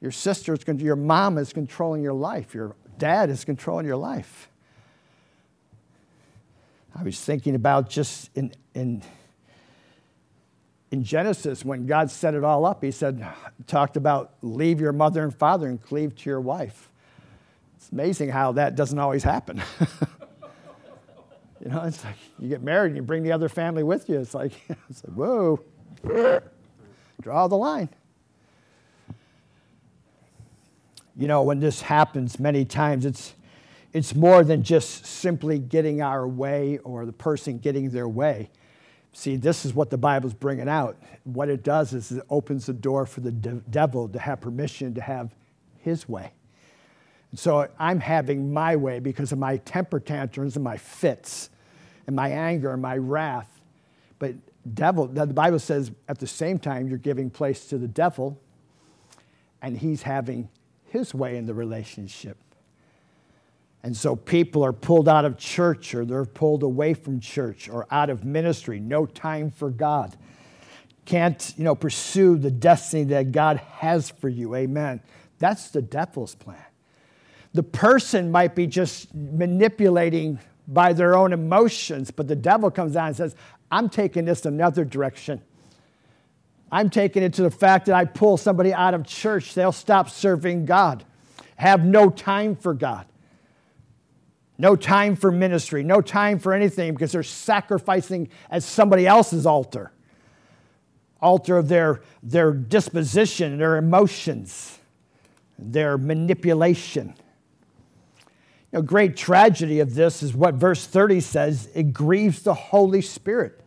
Your 0.00 0.10
sister 0.10 0.54
is, 0.54 0.64
your 0.80 0.96
mom 0.96 1.38
is 1.38 1.52
controlling 1.52 2.02
your 2.02 2.14
life. 2.14 2.54
Your 2.54 2.74
dad 2.98 3.30
is 3.30 3.44
controlling 3.44 3.86
your 3.86 3.96
life. 3.96 4.48
I 6.94 7.02
was 7.02 7.20
thinking 7.20 7.54
about 7.54 7.88
just 7.88 8.30
in, 8.34 8.52
in 8.74 9.02
in 10.90 11.04
Genesis, 11.04 11.64
when 11.64 11.86
God 11.86 12.10
set 12.10 12.34
it 12.34 12.42
all 12.42 12.64
up, 12.64 12.82
he 12.82 12.90
said, 12.90 13.24
talked 13.66 13.96
about 13.96 14.34
leave 14.42 14.80
your 14.80 14.92
mother 14.92 15.22
and 15.22 15.34
father 15.34 15.68
and 15.68 15.80
cleave 15.80 16.16
to 16.16 16.30
your 16.30 16.40
wife. 16.40 16.90
It's 17.76 17.90
amazing 17.92 18.30
how 18.30 18.52
that 18.52 18.74
doesn't 18.74 18.98
always 18.98 19.22
happen. 19.22 19.62
you 21.60 21.70
know, 21.70 21.82
it's 21.82 22.04
like 22.04 22.16
you 22.38 22.48
get 22.48 22.62
married 22.62 22.88
and 22.88 22.96
you 22.96 23.02
bring 23.02 23.22
the 23.22 23.32
other 23.32 23.48
family 23.48 23.84
with 23.84 24.08
you. 24.08 24.18
It's 24.18 24.34
like, 24.34 24.52
it's 24.90 25.04
like 25.04 25.14
whoa, 25.14 25.60
draw 27.22 27.46
the 27.46 27.56
line. 27.56 27.88
You 31.20 31.28
know, 31.28 31.42
when 31.42 31.60
this 31.60 31.82
happens 31.82 32.40
many 32.40 32.64
times, 32.64 33.04
it's, 33.04 33.34
it's 33.92 34.14
more 34.14 34.42
than 34.42 34.64
just 34.64 35.06
simply 35.06 35.58
getting 35.58 36.02
our 36.02 36.26
way 36.26 36.78
or 36.78 37.06
the 37.06 37.12
person 37.12 37.58
getting 37.58 37.90
their 37.90 38.08
way 38.08 38.50
See, 39.12 39.36
this 39.36 39.64
is 39.64 39.74
what 39.74 39.90
the 39.90 39.98
Bible's 39.98 40.34
bringing 40.34 40.68
out. 40.68 40.96
What 41.24 41.48
it 41.48 41.62
does 41.62 41.92
is 41.92 42.12
it 42.12 42.24
opens 42.30 42.66
the 42.66 42.72
door 42.72 43.06
for 43.06 43.20
the 43.20 43.32
de- 43.32 43.62
devil 43.70 44.08
to 44.08 44.18
have 44.18 44.40
permission 44.40 44.94
to 44.94 45.00
have 45.00 45.34
his 45.78 46.08
way. 46.08 46.32
And 47.30 47.38
so 47.38 47.68
I'm 47.78 48.00
having 48.00 48.52
my 48.52 48.76
way 48.76 49.00
because 49.00 49.32
of 49.32 49.38
my 49.38 49.56
temper 49.58 50.00
tantrums 50.00 50.56
and 50.56 50.64
my 50.64 50.76
fits 50.76 51.50
and 52.06 52.14
my 52.14 52.28
anger 52.28 52.72
and 52.72 52.82
my 52.82 52.96
wrath. 52.96 53.60
But 54.18 54.34
devil, 54.74 55.06
the 55.06 55.26
Bible 55.26 55.58
says 55.58 55.90
at 56.08 56.18
the 56.18 56.26
same 56.26 56.58
time 56.58 56.88
you're 56.88 56.98
giving 56.98 57.30
place 57.30 57.66
to 57.66 57.78
the 57.78 57.88
devil 57.88 58.40
and 59.60 59.76
he's 59.76 60.02
having 60.02 60.48
his 60.90 61.14
way 61.14 61.36
in 61.36 61.46
the 61.46 61.54
relationship. 61.54 62.36
And 63.82 63.96
so 63.96 64.14
people 64.14 64.62
are 64.62 64.72
pulled 64.72 65.08
out 65.08 65.24
of 65.24 65.38
church 65.38 65.94
or 65.94 66.04
they're 66.04 66.26
pulled 66.26 66.62
away 66.62 66.94
from 66.94 67.20
church 67.20 67.68
or 67.68 67.86
out 67.90 68.10
of 68.10 68.24
ministry, 68.24 68.78
no 68.78 69.06
time 69.06 69.50
for 69.50 69.70
God. 69.70 70.16
Can't, 71.06 71.54
you 71.56 71.64
know, 71.64 71.74
pursue 71.74 72.36
the 72.36 72.50
destiny 72.50 73.04
that 73.04 73.32
God 73.32 73.56
has 73.78 74.10
for 74.10 74.28
you. 74.28 74.54
Amen. 74.54 75.00
That's 75.38 75.70
the 75.70 75.80
devil's 75.80 76.34
plan. 76.34 76.62
The 77.54 77.62
person 77.62 78.30
might 78.30 78.54
be 78.54 78.66
just 78.66 79.14
manipulating 79.14 80.38
by 80.68 80.92
their 80.92 81.16
own 81.16 81.32
emotions, 81.32 82.10
but 82.10 82.28
the 82.28 82.36
devil 82.36 82.70
comes 82.70 82.96
out 82.96 83.08
and 83.08 83.16
says, 83.16 83.34
I'm 83.72 83.88
taking 83.88 84.24
this 84.24 84.44
another 84.44 84.84
direction. 84.84 85.42
I'm 86.72 86.90
taking 86.90 87.22
it 87.22 87.34
to 87.34 87.42
the 87.42 87.50
fact 87.50 87.86
that 87.86 87.94
I 87.94 88.04
pull 88.04 88.36
somebody 88.36 88.72
out 88.72 88.94
of 88.94 89.06
church, 89.06 89.54
they'll 89.54 89.72
stop 89.72 90.08
serving 90.08 90.66
God, 90.66 91.04
have 91.56 91.84
no 91.84 92.10
time 92.10 92.56
for 92.56 92.74
God. 92.74 93.06
No 94.60 94.76
time 94.76 95.16
for 95.16 95.32
ministry, 95.32 95.82
no 95.82 96.02
time 96.02 96.38
for 96.38 96.52
anything 96.52 96.92
because 96.92 97.12
they're 97.12 97.22
sacrificing 97.22 98.28
at 98.50 98.62
somebody 98.62 99.06
else's 99.06 99.46
altar. 99.46 99.90
Altar 101.22 101.56
of 101.56 101.68
their, 101.68 102.02
their 102.22 102.52
disposition, 102.52 103.56
their 103.56 103.78
emotions, 103.78 104.78
their 105.58 105.96
manipulation. 105.96 107.14
Know, 108.70 108.82
great 108.82 109.16
tragedy 109.16 109.80
of 109.80 109.94
this 109.94 110.22
is 110.22 110.34
what 110.34 110.56
verse 110.56 110.86
30 110.86 111.20
says 111.20 111.70
it 111.74 111.94
grieves 111.94 112.42
the 112.42 112.52
Holy 112.52 113.00
Spirit 113.00 113.64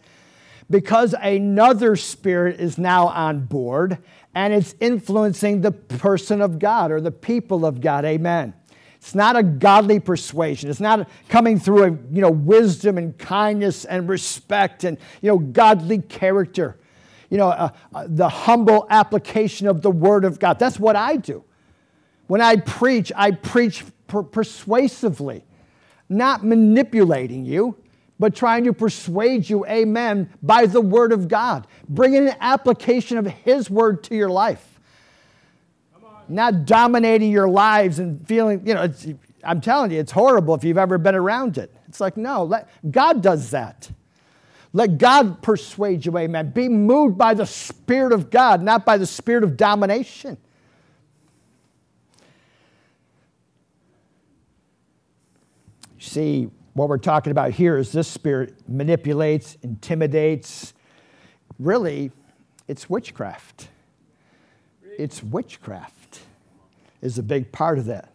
because 0.69 1.13
another 1.19 1.95
spirit 1.95 2.59
is 2.59 2.77
now 2.77 3.07
on 3.07 3.45
board 3.45 3.97
and 4.35 4.53
it's 4.53 4.75
influencing 4.79 5.61
the 5.61 5.71
person 5.71 6.41
of 6.41 6.59
God 6.59 6.91
or 6.91 6.99
the 6.99 7.11
people 7.11 7.65
of 7.65 7.81
God. 7.81 8.05
Amen. 8.05 8.53
It's 8.95 9.13
not 9.13 9.35
a 9.35 9.43
godly 9.43 9.99
persuasion. 9.99 10.69
It's 10.69 10.79
not 10.79 11.09
coming 11.27 11.59
through 11.59 11.83
a, 11.83 11.89
you 11.89 12.21
know, 12.21 12.31
wisdom 12.31 12.97
and 12.97 13.17
kindness 13.17 13.83
and 13.83 14.07
respect 14.07 14.85
and 14.85 14.97
you 15.21 15.29
know, 15.29 15.37
godly 15.37 15.99
character. 15.99 16.79
You 17.29 17.37
know, 17.37 17.49
uh, 17.49 17.69
uh, 17.93 18.05
the 18.07 18.29
humble 18.29 18.87
application 18.89 19.67
of 19.67 19.81
the 19.81 19.91
Word 19.91 20.23
of 20.23 20.39
God. 20.39 20.57
That's 20.57 20.79
what 20.79 20.95
I 20.95 21.17
do. 21.17 21.43
When 22.27 22.41
I 22.41 22.55
preach, 22.55 23.11
I 23.15 23.31
preach 23.31 23.83
per- 24.07 24.23
persuasively, 24.23 25.43
not 26.07 26.45
manipulating 26.45 27.43
you, 27.43 27.75
but 28.23 28.33
trying 28.33 28.63
to 28.63 28.71
persuade 28.71 29.49
you, 29.49 29.65
amen, 29.65 30.29
by 30.41 30.65
the 30.65 30.79
Word 30.79 31.11
of 31.11 31.27
God. 31.27 31.67
Bringing 31.89 32.29
an 32.29 32.37
application 32.39 33.17
of 33.17 33.27
His 33.27 33.69
Word 33.69 34.01
to 34.05 34.15
your 34.15 34.29
life 34.29 34.79
not 36.29 36.65
dominating 36.65 37.29
your 37.29 37.49
lives 37.49 37.99
and 37.99 38.25
feeling, 38.25 38.65
you 38.65 38.73
know, 38.73 38.87
I'm 39.43 39.59
telling 39.59 39.91
you, 39.91 39.99
it's 39.99 40.13
horrible 40.13 40.55
if 40.55 40.63
you've 40.63 40.77
ever 40.77 40.97
been 40.97 41.15
around 41.15 41.57
it. 41.57 41.75
It's 41.89 41.99
like, 41.99 42.15
no, 42.15 42.45
let, 42.45 42.69
God 42.89 43.21
does 43.21 43.51
that. 43.51 43.91
Let 44.71 44.97
God 44.97 45.41
persuade 45.41 46.05
you, 46.05 46.17
amen. 46.17 46.51
Be 46.51 46.69
moved 46.69 47.17
by 47.17 47.33
the 47.33 47.45
Spirit 47.45 48.13
of 48.13 48.29
God, 48.29 48.63
not 48.63 48.85
by 48.85 48.97
the 48.97 49.05
spirit 49.05 49.43
of 49.43 49.57
domination. 49.57 50.37
See, 55.99 56.49
what 56.73 56.89
we're 56.89 56.97
talking 56.97 57.31
about 57.31 57.51
here 57.51 57.77
is 57.77 57.91
this 57.91 58.07
spirit 58.07 58.55
manipulates, 58.67 59.57
intimidates. 59.61 60.73
Really, 61.59 62.11
it's 62.67 62.89
witchcraft. 62.89 63.69
It's 64.97 65.21
witchcraft 65.23 66.21
is 67.01 67.17
a 67.17 67.23
big 67.23 67.51
part 67.51 67.77
of 67.77 67.85
that. 67.85 68.09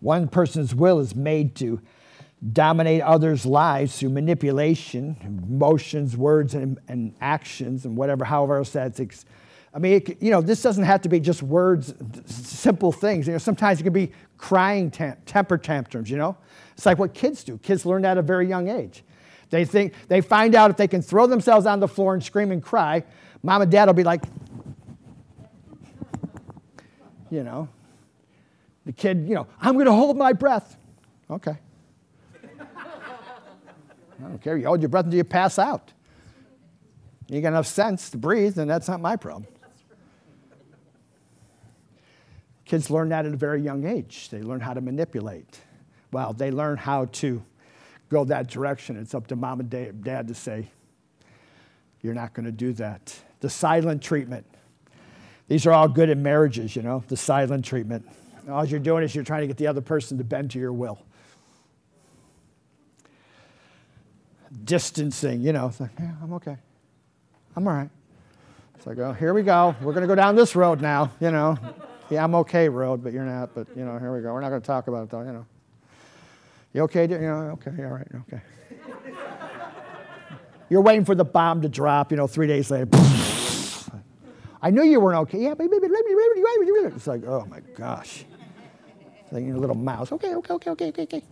One 0.00 0.28
person's 0.28 0.74
will 0.74 0.98
is 0.98 1.14
made 1.14 1.54
to 1.56 1.80
dominate 2.52 3.02
others' 3.02 3.44
lives 3.44 3.98
through 3.98 4.08
manipulation, 4.10 5.16
emotions, 5.22 6.16
words, 6.16 6.54
and, 6.54 6.78
and 6.88 7.14
actions, 7.20 7.84
and 7.84 7.96
whatever, 7.96 8.24
however 8.24 8.56
else 8.56 8.70
that's. 8.70 8.98
Ex- 8.98 9.26
I 9.72 9.78
mean, 9.78 9.94
it, 9.94 10.22
you 10.22 10.30
know, 10.30 10.40
this 10.40 10.62
doesn't 10.62 10.84
have 10.84 11.02
to 11.02 11.08
be 11.08 11.20
just 11.20 11.42
words, 11.42 11.94
simple 12.26 12.92
things. 12.92 13.26
You 13.26 13.34
know, 13.34 13.38
sometimes 13.38 13.80
it 13.80 13.84
can 13.84 13.92
be 13.92 14.12
crying 14.36 14.90
temper 14.90 15.58
tantrums. 15.58 16.10
You 16.10 16.16
know, 16.16 16.36
it's 16.80 16.86
like 16.86 16.98
what 16.98 17.12
kids 17.12 17.44
do. 17.44 17.58
Kids 17.58 17.84
learn 17.84 18.00
that 18.02 18.12
at 18.12 18.16
a 18.16 18.22
very 18.22 18.48
young 18.48 18.68
age. 18.68 19.04
They 19.50 19.66
think 19.66 19.92
they 20.08 20.22
find 20.22 20.54
out 20.54 20.70
if 20.70 20.78
they 20.78 20.88
can 20.88 21.02
throw 21.02 21.26
themselves 21.26 21.66
on 21.66 21.78
the 21.78 21.86
floor 21.86 22.14
and 22.14 22.24
scream 22.24 22.50
and 22.52 22.62
cry, 22.62 23.04
mom 23.42 23.60
and 23.60 23.70
dad 23.70 23.84
will 23.84 23.92
be 23.92 24.02
like, 24.02 24.24
you 27.30 27.42
know, 27.42 27.68
the 28.86 28.92
kid, 28.92 29.26
you 29.28 29.34
know, 29.34 29.46
I'm 29.60 29.74
going 29.74 29.84
to 29.84 29.92
hold 29.92 30.16
my 30.16 30.32
breath. 30.32 30.78
Okay. 31.28 31.58
I 32.64 34.22
don't 34.22 34.40
care. 34.40 34.56
You 34.56 34.66
hold 34.66 34.80
your 34.80 34.88
breath 34.88 35.04
until 35.04 35.18
you 35.18 35.24
pass 35.24 35.58
out. 35.58 35.92
You 37.28 37.42
got 37.42 37.48
enough 37.48 37.66
sense 37.66 38.08
to 38.08 38.16
breathe, 38.16 38.58
and 38.58 38.70
that's 38.70 38.88
not 38.88 39.02
my 39.02 39.16
problem. 39.16 39.46
Kids 42.64 42.88
learn 42.88 43.10
that 43.10 43.26
at 43.26 43.34
a 43.34 43.36
very 43.36 43.60
young 43.60 43.84
age. 43.84 44.30
They 44.30 44.40
learn 44.40 44.60
how 44.60 44.72
to 44.72 44.80
manipulate. 44.80 45.60
Well, 46.12 46.32
they 46.32 46.50
learn 46.50 46.76
how 46.76 47.06
to 47.06 47.42
go 48.08 48.24
that 48.24 48.48
direction. 48.48 48.96
It's 48.96 49.14
up 49.14 49.28
to 49.28 49.36
mom 49.36 49.60
and 49.60 49.70
dad 49.70 50.28
to 50.28 50.34
say, 50.34 50.68
you're 52.02 52.14
not 52.14 52.34
going 52.34 52.46
to 52.46 52.52
do 52.52 52.72
that. 52.74 53.14
The 53.40 53.50
silent 53.50 54.02
treatment. 54.02 54.46
These 55.48 55.66
are 55.66 55.72
all 55.72 55.88
good 55.88 56.10
in 56.10 56.22
marriages, 56.22 56.76
you 56.76 56.82
know, 56.82 57.04
the 57.08 57.16
silent 57.16 57.64
treatment. 57.64 58.08
All 58.48 58.64
you're 58.64 58.80
doing 58.80 59.04
is 59.04 59.14
you're 59.14 59.24
trying 59.24 59.42
to 59.42 59.46
get 59.46 59.56
the 59.56 59.66
other 59.66 59.80
person 59.80 60.18
to 60.18 60.24
bend 60.24 60.50
to 60.52 60.58
your 60.58 60.72
will. 60.72 61.04
Distancing, 64.64 65.40
you 65.40 65.52
know, 65.52 65.68
it's 65.68 65.80
like, 65.80 65.90
yeah, 65.98 66.12
I'm 66.22 66.32
okay. 66.34 66.56
I'm 67.56 67.66
all 67.66 67.74
right. 67.74 67.90
It's 68.76 68.86
like, 68.86 68.98
oh, 68.98 69.12
here 69.12 69.34
we 69.34 69.42
go. 69.42 69.76
We're 69.82 69.92
going 69.92 70.02
to 70.02 70.08
go 70.08 70.14
down 70.14 70.36
this 70.36 70.56
road 70.56 70.80
now, 70.80 71.12
you 71.20 71.30
know. 71.30 71.58
Yeah, 72.08 72.24
I'm 72.24 72.34
okay 72.36 72.68
road, 72.68 73.04
but 73.04 73.12
you're 73.12 73.24
not. 73.24 73.54
But, 73.54 73.68
you 73.76 73.84
know, 73.84 73.98
here 73.98 74.12
we 74.14 74.22
go. 74.22 74.32
We're 74.32 74.40
not 74.40 74.48
going 74.48 74.62
to 74.62 74.66
talk 74.66 74.88
about 74.88 75.04
it, 75.04 75.10
though, 75.10 75.22
you 75.22 75.32
know. 75.32 75.46
You 76.72 76.82
okay? 76.82 77.02
You 77.02 77.18
know, 77.18 77.58
okay, 77.66 77.70
all 77.84 77.90
right, 77.90 78.08
okay. 78.14 78.40
You're 80.68 80.82
waiting 80.82 81.04
for 81.04 81.16
the 81.16 81.24
bomb 81.24 81.62
to 81.62 81.68
drop, 81.68 82.12
you 82.12 82.16
know, 82.16 82.28
three 82.28 82.46
days 82.46 82.70
later. 82.70 82.88
I 84.62 84.70
knew 84.70 84.84
you 84.84 85.00
weren't 85.00 85.18
okay. 85.22 85.40
Yeah, 85.40 85.54
baby, 85.54 85.76
it's 85.80 87.06
like, 87.06 87.24
oh 87.26 87.44
my 87.46 87.60
gosh. 87.76 88.24
Like 89.32 89.44
your 89.44 89.56
little 89.56 89.76
mouse. 89.76 90.12
Okay, 90.12 90.34
okay, 90.34 90.54
okay, 90.54 90.70
okay, 90.70 90.88
okay, 90.88 91.02
okay. 91.02 91.22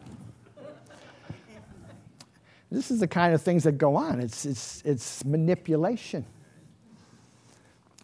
This 2.71 2.90
is 2.90 3.00
the 3.00 3.09
kind 3.09 3.35
of 3.35 3.42
things 3.42 3.64
that 3.64 3.78
go 3.78 3.97
on. 3.97 4.21
It's, 4.21 4.45
it's, 4.45 4.83
it's 4.85 5.25
manipulation. 5.25 6.25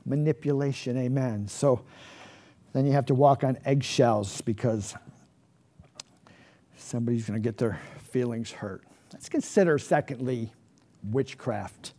Manipulation, 0.07 0.97
amen. 0.99 1.49
So 1.49 1.85
then 2.73 2.87
you 2.87 2.93
have 2.93 3.07
to 3.07 3.15
walk 3.15 3.45
on 3.45 3.59
eggshells 3.65 4.41
because 4.41 4.95
somebody's 6.85 7.27
going 7.27 7.41
to 7.41 7.47
get 7.47 7.59
their 7.59 7.81
feelings 8.11 8.53
hurt. 8.53 8.83
Let's 9.13 9.29
consider, 9.29 9.79
secondly, 9.79 10.53
witchcraft. 11.11 11.93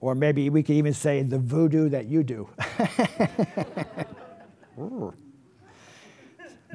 Or 0.00 0.14
maybe 0.14 0.48
we 0.48 0.62
could 0.62 0.76
even 0.76 0.94
say 0.94 1.22
the 1.22 1.38
voodoo 1.38 1.88
that 1.88 2.06
you 2.06 2.22
do. 2.22 2.48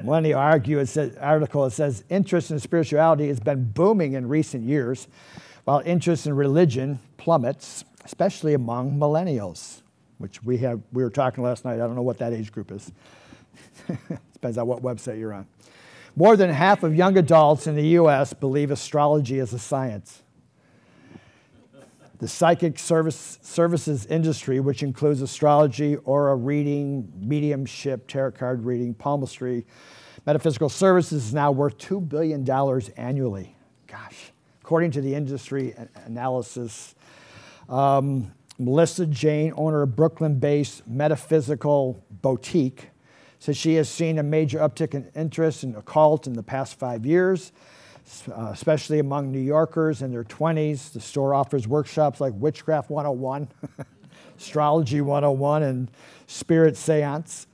One 0.02 0.30
argue, 0.32 0.78
it 0.80 0.86
says, 0.86 1.16
article 1.16 1.64
it 1.64 1.70
says 1.70 2.04
interest 2.10 2.50
in 2.50 2.58
spirituality 2.58 3.28
has 3.28 3.40
been 3.40 3.64
booming 3.64 4.12
in 4.14 4.28
recent 4.28 4.64
years, 4.64 5.08
while 5.64 5.80
interest 5.86 6.26
in 6.26 6.34
religion 6.36 6.98
plummets, 7.16 7.84
especially 8.04 8.52
among 8.54 8.98
millennials, 8.98 9.80
which 10.18 10.42
we 10.42 10.58
have. 10.58 10.82
We 10.92 11.02
were 11.02 11.10
talking 11.10 11.42
last 11.42 11.64
night. 11.64 11.74
I 11.74 11.78
don't 11.78 11.94
know 11.94 12.02
what 12.02 12.18
that 12.18 12.34
age 12.34 12.52
group 12.52 12.70
is. 12.70 12.92
Depends 14.34 14.58
on 14.58 14.66
what 14.66 14.82
website 14.82 15.18
you're 15.18 15.32
on. 15.32 15.46
More 16.16 16.36
than 16.36 16.50
half 16.50 16.84
of 16.84 16.94
young 16.94 17.18
adults 17.18 17.66
in 17.66 17.74
the 17.74 17.88
U.S. 17.88 18.32
believe 18.32 18.70
astrology 18.70 19.40
is 19.40 19.52
a 19.52 19.58
science. 19.58 20.22
The 22.18 22.28
psychic 22.28 22.78
service, 22.78 23.40
services 23.42 24.06
industry, 24.06 24.60
which 24.60 24.84
includes 24.84 25.20
astrology, 25.20 25.96
aura 25.96 26.36
reading, 26.36 27.12
mediumship, 27.18 28.06
tarot 28.06 28.32
card 28.32 28.64
reading, 28.64 28.94
palmistry, 28.94 29.66
metaphysical 30.24 30.68
services, 30.68 31.26
is 31.26 31.34
now 31.34 31.50
worth 31.50 31.76
$2 31.78 32.08
billion 32.08 32.48
annually. 32.96 33.56
Gosh. 33.88 34.30
According 34.62 34.92
to 34.92 35.00
the 35.00 35.16
industry 35.16 35.74
analysis, 36.06 36.94
um, 37.68 38.32
Melissa 38.58 39.06
Jayne, 39.06 39.52
owner 39.56 39.82
of 39.82 39.96
Brooklyn 39.96 40.38
based 40.38 40.86
Metaphysical 40.86 42.04
Boutique, 42.22 42.90
says 43.44 43.56
she 43.56 43.74
has 43.74 43.88
seen 43.88 44.18
a 44.18 44.22
major 44.22 44.58
uptick 44.58 44.94
in 44.94 45.10
interest 45.14 45.64
in 45.64 45.74
occult 45.76 46.26
in 46.26 46.32
the 46.32 46.42
past 46.42 46.78
five 46.78 47.04
years 47.04 47.52
uh, 48.28 48.50
especially 48.52 48.98
among 48.98 49.32
New 49.32 49.40
Yorkers 49.40 50.02
in 50.02 50.10
their 50.10 50.24
20s. 50.24 50.92
The 50.92 51.00
store 51.00 51.34
offers 51.34 51.66
workshops 51.66 52.20
like 52.20 52.34
Witchcraft 52.34 52.90
101, 52.90 53.48
Astrology 54.38 55.00
101, 55.00 55.62
and 55.62 55.90
Spirit 56.26 56.76
Seance. 56.76 57.46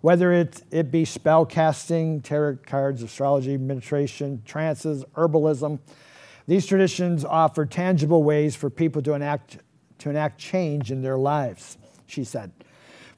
Whether 0.00 0.32
it, 0.32 0.62
it 0.70 0.90
be 0.90 1.04
spell 1.04 1.44
casting, 1.44 2.22
tarot 2.22 2.58
cards, 2.66 3.02
astrology, 3.02 3.56
meditation, 3.56 4.42
trances, 4.46 5.04
herbalism, 5.16 5.80
these 6.46 6.66
traditions 6.66 7.24
offer 7.24 7.66
tangible 7.66 8.22
ways 8.22 8.56
for 8.56 8.70
people 8.70 9.02
to 9.02 9.12
enact, 9.12 9.58
to 9.98 10.08
enact 10.08 10.38
change 10.38 10.90
in 10.90 11.02
their 11.02 11.18
lives, 11.18 11.76
she 12.06 12.24
said. 12.24 12.52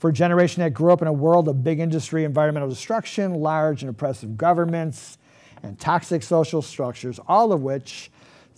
For 0.02 0.08
a 0.08 0.12
generation 0.12 0.64
that 0.64 0.74
grew 0.74 0.92
up 0.92 1.00
in 1.00 1.06
a 1.06 1.12
world 1.12 1.46
of 1.46 1.62
big 1.62 1.78
industry, 1.78 2.24
environmental 2.24 2.68
destruction, 2.68 3.34
large 3.34 3.84
and 3.84 3.88
oppressive 3.88 4.36
governments, 4.36 5.16
and 5.62 5.78
toxic 5.78 6.24
social 6.24 6.60
structures, 6.60 7.20
all 7.28 7.52
of 7.52 7.62
which, 7.62 8.10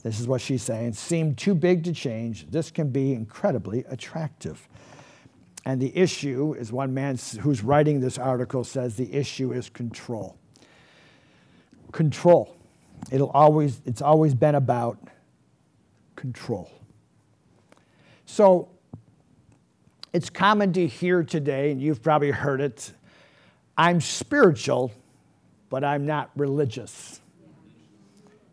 this 0.02 0.20
is 0.20 0.26
what 0.26 0.40
she's 0.40 0.62
saying, 0.62 0.94
seem 0.94 1.34
too 1.34 1.54
big 1.54 1.84
to 1.84 1.92
change, 1.92 2.50
this 2.50 2.70
can 2.70 2.88
be 2.88 3.12
incredibly 3.12 3.84
attractive. 3.90 4.66
And 5.66 5.78
the 5.82 5.94
issue 5.94 6.54
is 6.59 6.72
one 6.72 6.94
man 6.94 7.18
who's 7.42 7.62
writing 7.62 8.00
this 8.00 8.16
article 8.16 8.64
says 8.64 8.96
the 8.96 9.12
issue 9.12 9.52
is 9.52 9.68
control. 9.68 10.38
Control. 11.92 12.57
It'll 13.12 13.28
always, 13.33 13.83
it's 13.85 14.00
always 14.00 14.33
been 14.33 14.54
about 14.54 14.96
control. 16.16 16.70
So 18.24 18.70
it's 20.14 20.31
common 20.31 20.72
to 20.74 20.87
hear 20.87 21.24
today, 21.24 21.72
and 21.72 21.83
you've 21.83 22.00
probably 22.00 22.31
heard 22.31 22.61
it 22.61 22.92
I'm 23.77 24.00
spiritual, 24.00 24.92
but 25.68 25.83
I'm 25.83 26.07
not 26.07 26.31
religious, 26.37 27.20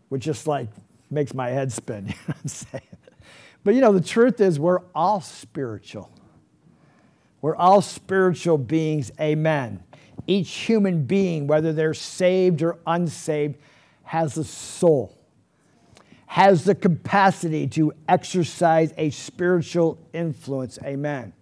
which 0.09 0.23
just 0.23 0.47
like 0.47 0.69
makes 1.11 1.35
my 1.35 1.49
head 1.49 1.71
spin. 1.71 2.07
You 2.07 2.13
know 2.13 2.23
what 2.25 2.37
I'm 2.41 2.47
saying? 2.47 2.83
But 3.63 3.75
you 3.75 3.81
know, 3.81 3.93
the 3.93 4.01
truth 4.01 4.41
is, 4.41 4.59
we're 4.59 4.81
all 4.95 5.21
spiritual. 5.21 6.09
We're 7.41 7.55
all 7.55 7.83
spiritual 7.83 8.57
beings, 8.57 9.11
amen. 9.19 9.83
Each 10.25 10.49
human 10.49 11.05
being, 11.05 11.45
whether 11.45 11.71
they're 11.73 11.93
saved 11.93 12.63
or 12.63 12.79
unsaved, 12.87 13.57
has 14.03 14.35
a 14.37 14.43
soul, 14.43 15.15
has 16.25 16.63
the 16.63 16.73
capacity 16.73 17.67
to 17.67 17.93
exercise 18.09 18.95
a 18.97 19.11
spiritual 19.11 19.99
influence, 20.11 20.79
amen. 20.83 21.33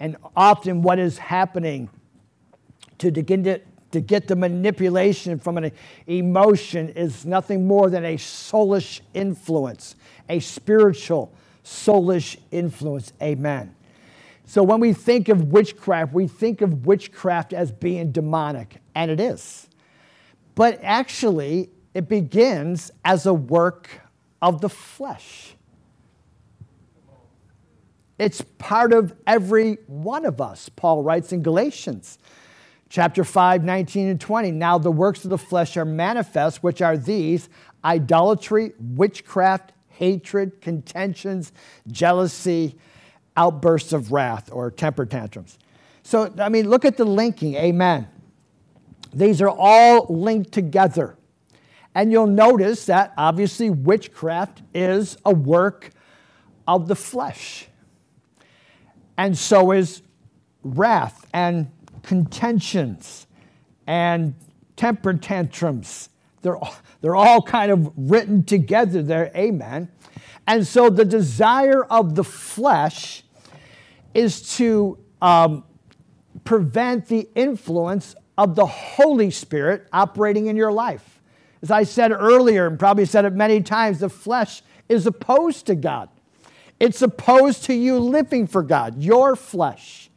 And 0.00 0.16
often, 0.34 0.82
what 0.82 0.98
is 0.98 1.18
happening 1.18 1.90
to 2.98 3.12
begin 3.12 3.44
to 3.44 3.60
to 3.92 4.00
get 4.00 4.28
the 4.28 4.36
manipulation 4.36 5.38
from 5.38 5.58
an 5.58 5.72
emotion 6.06 6.90
is 6.90 7.26
nothing 7.26 7.66
more 7.66 7.90
than 7.90 8.04
a 8.04 8.16
soulish 8.16 9.00
influence, 9.14 9.96
a 10.28 10.40
spiritual 10.40 11.32
soulish 11.64 12.36
influence. 12.50 13.12
Amen. 13.20 13.74
So 14.46 14.62
when 14.62 14.80
we 14.80 14.92
think 14.92 15.28
of 15.28 15.52
witchcraft, 15.52 16.12
we 16.12 16.26
think 16.26 16.60
of 16.60 16.86
witchcraft 16.86 17.52
as 17.52 17.70
being 17.70 18.10
demonic, 18.10 18.80
and 18.94 19.10
it 19.10 19.20
is. 19.20 19.68
But 20.54 20.80
actually, 20.82 21.70
it 21.94 22.08
begins 22.08 22.90
as 23.04 23.26
a 23.26 23.34
work 23.34 23.88
of 24.42 24.60
the 24.60 24.68
flesh. 24.68 25.54
It's 28.20 28.42
part 28.58 28.92
of 28.92 29.14
every 29.26 29.78
one 29.86 30.26
of 30.26 30.42
us, 30.42 30.68
Paul 30.68 31.02
writes 31.02 31.32
in 31.32 31.42
Galatians. 31.42 32.18
Chapter 32.90 33.24
5, 33.24 33.64
19 33.64 34.08
and 34.08 34.20
20. 34.20 34.50
Now 34.50 34.76
the 34.76 34.90
works 34.90 35.24
of 35.24 35.30
the 35.30 35.38
flesh 35.38 35.74
are 35.78 35.86
manifest, 35.86 36.62
which 36.62 36.82
are 36.82 36.98
these 36.98 37.48
idolatry, 37.82 38.72
witchcraft, 38.78 39.72
hatred, 39.88 40.60
contentions, 40.60 41.52
jealousy, 41.90 42.76
outbursts 43.38 43.94
of 43.94 44.12
wrath, 44.12 44.50
or 44.52 44.70
temper 44.70 45.06
tantrums. 45.06 45.58
So, 46.02 46.30
I 46.38 46.50
mean, 46.50 46.68
look 46.68 46.84
at 46.84 46.98
the 46.98 47.06
linking. 47.06 47.54
Amen. 47.54 48.06
These 49.14 49.40
are 49.40 49.48
all 49.48 50.04
linked 50.10 50.52
together. 50.52 51.16
And 51.94 52.12
you'll 52.12 52.26
notice 52.26 52.84
that 52.84 53.14
obviously 53.16 53.70
witchcraft 53.70 54.60
is 54.74 55.16
a 55.24 55.32
work 55.32 55.92
of 56.68 56.86
the 56.86 56.96
flesh. 56.96 57.69
And 59.20 59.36
so 59.36 59.72
is 59.72 60.00
wrath 60.64 61.26
and 61.34 61.70
contentions 62.02 63.26
and 63.86 64.34
temper 64.76 65.12
tantrums. 65.12 66.08
They're 66.40 66.56
all, 66.56 66.74
they're 67.02 67.16
all 67.16 67.42
kind 67.42 67.70
of 67.70 67.92
written 67.98 68.44
together 68.44 69.02
there, 69.02 69.30
amen. 69.36 69.90
And 70.46 70.66
so 70.66 70.88
the 70.88 71.04
desire 71.04 71.84
of 71.84 72.14
the 72.14 72.24
flesh 72.24 73.22
is 74.14 74.56
to 74.56 74.98
um, 75.20 75.64
prevent 76.44 77.08
the 77.08 77.28
influence 77.34 78.14
of 78.38 78.54
the 78.54 78.64
Holy 78.64 79.30
Spirit 79.30 79.86
operating 79.92 80.46
in 80.46 80.56
your 80.56 80.72
life. 80.72 81.20
As 81.60 81.70
I 81.70 81.82
said 81.82 82.10
earlier, 82.10 82.66
and 82.66 82.78
probably 82.78 83.04
said 83.04 83.26
it 83.26 83.34
many 83.34 83.60
times, 83.60 83.98
the 83.98 84.08
flesh 84.08 84.62
is 84.88 85.06
opposed 85.06 85.66
to 85.66 85.74
God. 85.74 86.08
It's 86.80 87.02
opposed 87.02 87.64
to 87.64 87.74
you 87.74 87.98
living 87.98 88.46
for 88.46 88.62
God, 88.62 89.00
your 89.02 89.36
flesh 89.36 90.10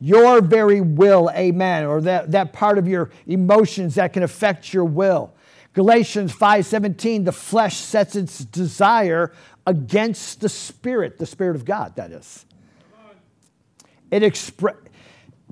your 0.00 0.40
very 0.40 0.80
will, 0.80 1.30
amen, 1.34 1.84
or 1.84 2.00
that, 2.00 2.30
that 2.32 2.52
part 2.52 2.78
of 2.78 2.88
your 2.88 3.10
emotions 3.26 3.96
that 3.96 4.14
can 4.14 4.22
affect 4.22 4.72
your 4.72 4.84
will. 4.84 5.34
Galatians 5.74 6.32
5:17, 6.32 7.24
the 7.24 7.32
flesh 7.32 7.76
sets 7.76 8.16
its 8.16 8.44
desire 8.44 9.32
against 9.66 10.40
the 10.40 10.48
spirit, 10.48 11.18
the 11.18 11.26
spirit 11.26 11.54
of 11.54 11.64
God, 11.64 11.94
that 11.96 12.10
is. 12.10 12.46
It, 14.10 14.22
expre- 14.22 14.78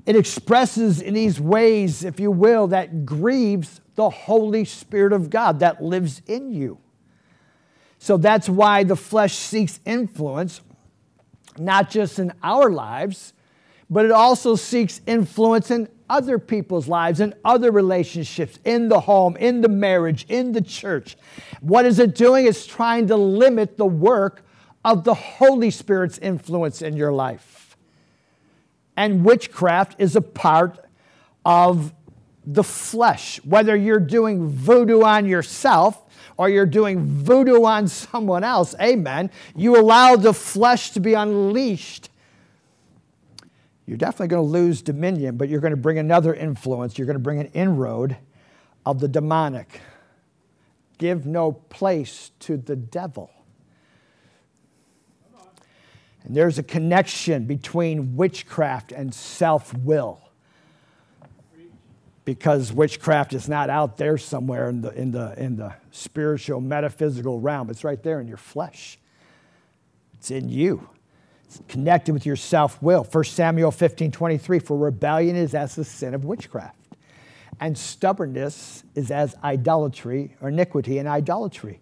it 0.05 0.15
expresses 0.15 0.99
in 0.99 1.13
these 1.13 1.39
ways, 1.39 2.03
if 2.03 2.19
you 2.19 2.31
will, 2.31 2.67
that 2.67 3.05
grieves 3.05 3.79
the 3.95 4.09
Holy 4.09 4.65
Spirit 4.65 5.13
of 5.13 5.29
God 5.29 5.59
that 5.59 5.81
lives 5.81 6.21
in 6.25 6.51
you. 6.51 6.79
So 7.99 8.17
that's 8.17 8.49
why 8.49 8.83
the 8.83 8.95
flesh 8.95 9.35
seeks 9.35 9.79
influence, 9.85 10.61
not 11.57 11.91
just 11.91 12.17
in 12.17 12.33
our 12.41 12.71
lives, 12.71 13.33
but 13.89 14.05
it 14.05 14.11
also 14.11 14.55
seeks 14.55 15.01
influence 15.05 15.69
in 15.69 15.89
other 16.09 16.39
people's 16.39 16.87
lives, 16.87 17.19
in 17.19 17.33
other 17.45 17.71
relationships, 17.71 18.57
in 18.63 18.87
the 18.89 19.01
home, 19.01 19.35
in 19.37 19.61
the 19.61 19.67
marriage, 19.67 20.25
in 20.29 20.53
the 20.53 20.61
church. 20.61 21.17
What 21.61 21.85
is 21.85 21.99
it 21.99 22.15
doing? 22.15 22.47
It's 22.47 22.65
trying 22.65 23.07
to 23.07 23.15
limit 23.15 23.77
the 23.77 23.85
work 23.85 24.43
of 24.83 25.03
the 25.03 25.13
Holy 25.13 25.69
Spirit's 25.69 26.17
influence 26.17 26.81
in 26.81 26.95
your 26.95 27.11
life. 27.11 27.77
And 28.95 29.23
witchcraft 29.23 29.99
is 29.99 30.15
a 30.15 30.21
part 30.21 30.79
of 31.45 31.93
the 32.53 32.63
flesh. 32.63 33.39
Whether 33.43 33.75
you're 33.75 33.99
doing 33.99 34.47
voodoo 34.47 35.01
on 35.01 35.25
yourself 35.25 36.01
or 36.37 36.49
you're 36.49 36.65
doing 36.65 37.05
voodoo 37.05 37.63
on 37.63 37.87
someone 37.87 38.43
else, 38.43 38.75
amen, 38.81 39.31
you 39.55 39.79
allow 39.79 40.15
the 40.15 40.33
flesh 40.33 40.91
to 40.91 40.99
be 40.99 41.13
unleashed 41.13 42.09
you're 43.89 43.97
definitely 43.97 44.27
going 44.27 44.45
to 44.45 44.51
lose 44.51 44.83
dominion, 44.83 45.35
but 45.35 45.49
you're 45.49 45.61
going 45.61 45.71
to 45.71 45.77
bring 45.77 45.97
another 45.97 46.31
influence. 46.31 46.99
You're 46.99 47.07
going 47.07 47.15
to 47.15 47.23
bring 47.23 47.39
an 47.39 47.47
inroad 47.55 48.17
of 48.85 48.99
the 48.99 49.07
demonic. 49.07 49.81
Give 50.99 51.25
no 51.25 51.53
place 51.53 52.29
to 52.41 52.55
the 52.55 52.75
devil. 52.75 53.31
And 56.23 56.37
there's 56.37 56.59
a 56.59 56.63
connection 56.63 57.45
between 57.45 58.15
witchcraft 58.15 58.91
and 58.91 59.11
self 59.11 59.75
will. 59.75 60.21
Because 62.29 62.71
witchcraft 62.71 63.33
is 63.33 63.49
not 63.49 63.71
out 63.71 63.97
there 63.97 64.15
somewhere 64.19 64.69
in 64.69 64.81
the, 64.81 64.91
in, 64.93 65.09
the, 65.09 65.33
in 65.35 65.55
the 65.55 65.73
spiritual, 65.89 66.61
metaphysical 66.61 67.39
realm. 67.39 67.71
It's 67.71 67.83
right 67.83 68.03
there 68.03 68.21
in 68.21 68.27
your 68.27 68.37
flesh, 68.37 68.99
it's 70.13 70.29
in 70.29 70.47
you 70.47 70.87
It's 71.45 71.59
connected 71.67 72.13
with 72.13 72.27
your 72.27 72.35
self 72.35 72.79
will. 72.83 73.03
1 73.03 73.23
Samuel 73.23 73.71
15 73.71 74.11
23, 74.11 74.59
for 74.59 74.77
rebellion 74.77 75.35
is 75.35 75.55
as 75.55 75.73
the 75.73 75.83
sin 75.83 76.13
of 76.13 76.23
witchcraft, 76.23 76.77
and 77.59 77.75
stubbornness 77.75 78.83
is 78.93 79.09
as 79.09 79.33
idolatry 79.43 80.35
or 80.39 80.49
iniquity 80.49 80.99
and 80.99 81.07
idolatry. 81.07 81.81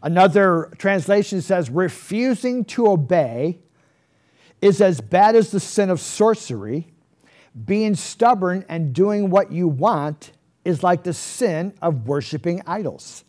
Another 0.00 0.70
translation 0.78 1.42
says, 1.42 1.70
refusing 1.70 2.64
to 2.66 2.86
obey 2.86 3.58
is 4.62 4.80
as 4.80 5.00
bad 5.00 5.34
as 5.34 5.50
the 5.50 5.58
sin 5.58 5.90
of 5.90 5.98
sorcery. 5.98 6.92
Being 7.64 7.94
stubborn 7.94 8.64
and 8.68 8.92
doing 8.92 9.30
what 9.30 9.52
you 9.52 9.68
want 9.68 10.32
is 10.64 10.82
like 10.82 11.02
the 11.02 11.12
sin 11.12 11.74
of 11.80 12.06
worshiping 12.06 12.62
idols. 12.66 13.24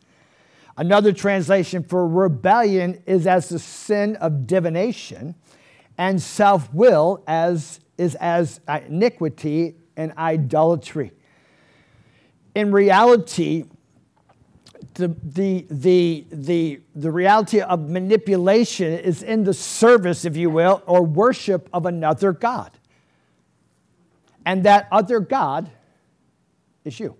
Another 0.77 1.11
translation 1.11 1.83
for 1.83 2.07
rebellion 2.07 3.03
is 3.05 3.27
as 3.27 3.49
the 3.49 3.59
sin 3.59 4.15
of 4.17 4.47
divination 4.47 5.35
and 5.97 6.21
self 6.21 6.73
will 6.73 7.21
as, 7.27 7.81
is 7.97 8.15
as 8.15 8.61
iniquity 8.67 9.75
and 9.97 10.13
idolatry. 10.17 11.11
In 12.55 12.71
reality, 12.71 13.65
the, 14.93 15.15
the, 15.21 15.67
the, 15.69 16.25
the, 16.31 16.79
the 16.95 17.11
reality 17.11 17.59
of 17.59 17.89
manipulation 17.89 18.93
is 18.93 19.21
in 19.21 19.43
the 19.43 19.53
service, 19.53 20.23
if 20.23 20.37
you 20.37 20.49
will, 20.49 20.81
or 20.85 21.05
worship 21.05 21.69
of 21.73 21.85
another 21.85 22.31
God. 22.31 22.71
And 24.45 24.63
that 24.65 24.87
other 24.91 25.19
God 25.19 25.69
is 26.85 26.99
you. 26.99 27.15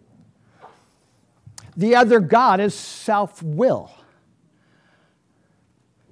The 1.77 1.95
other 1.95 2.19
God 2.19 2.59
is 2.59 2.73
self 2.73 3.41
will. 3.41 3.91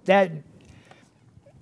That 0.06 0.32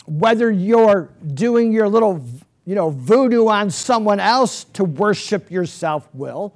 whether 0.06 0.52
you're 0.52 1.10
doing 1.34 1.72
your 1.72 1.90
little 1.90 2.24
you 2.66 2.76
know 2.76 2.90
voodoo 2.90 3.48
on 3.48 3.70
someone 3.70 4.20
else 4.20 4.66
to 4.66 4.84
worship 4.84 5.50
your 5.50 5.66
self 5.66 6.08
will 6.14 6.56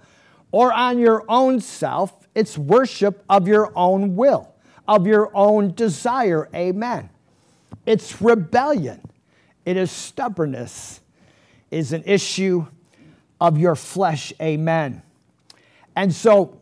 or 0.51 0.71
on 0.73 0.99
your 0.99 1.23
own 1.27 1.59
self 1.59 2.27
it's 2.35 2.57
worship 2.57 3.23
of 3.29 3.47
your 3.47 3.71
own 3.75 4.15
will 4.15 4.53
of 4.87 5.07
your 5.07 5.35
own 5.35 5.73
desire 5.73 6.47
amen 6.53 7.09
it's 7.85 8.21
rebellion 8.21 9.01
it 9.65 9.77
is 9.77 9.91
stubbornness 9.91 11.01
it 11.71 11.77
is 11.77 11.93
an 11.93 12.03
issue 12.05 12.65
of 13.39 13.57
your 13.57 13.75
flesh 13.75 14.33
amen 14.41 15.01
and 15.95 16.13
so 16.13 16.59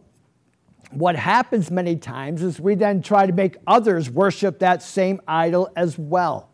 what 0.91 1.15
happens 1.15 1.69
many 1.69 1.95
times 1.95 2.41
is 2.41 2.59
we 2.59 2.73
then 2.73 3.01
try 3.01 3.25
to 3.25 3.33
make 3.33 3.57
others 3.67 4.09
worship 4.09 4.59
that 4.59 4.81
same 4.81 5.19
idol 5.27 5.69
as 5.75 5.97
well 5.97 6.49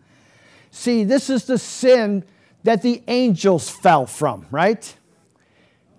See, 0.75 1.03
this 1.03 1.29
is 1.29 1.45
the 1.45 1.59
sin 1.59 2.25
that 2.63 2.81
the 2.81 3.03
angels 3.07 3.69
fell 3.69 4.07
from, 4.07 4.47
right? 4.49 4.97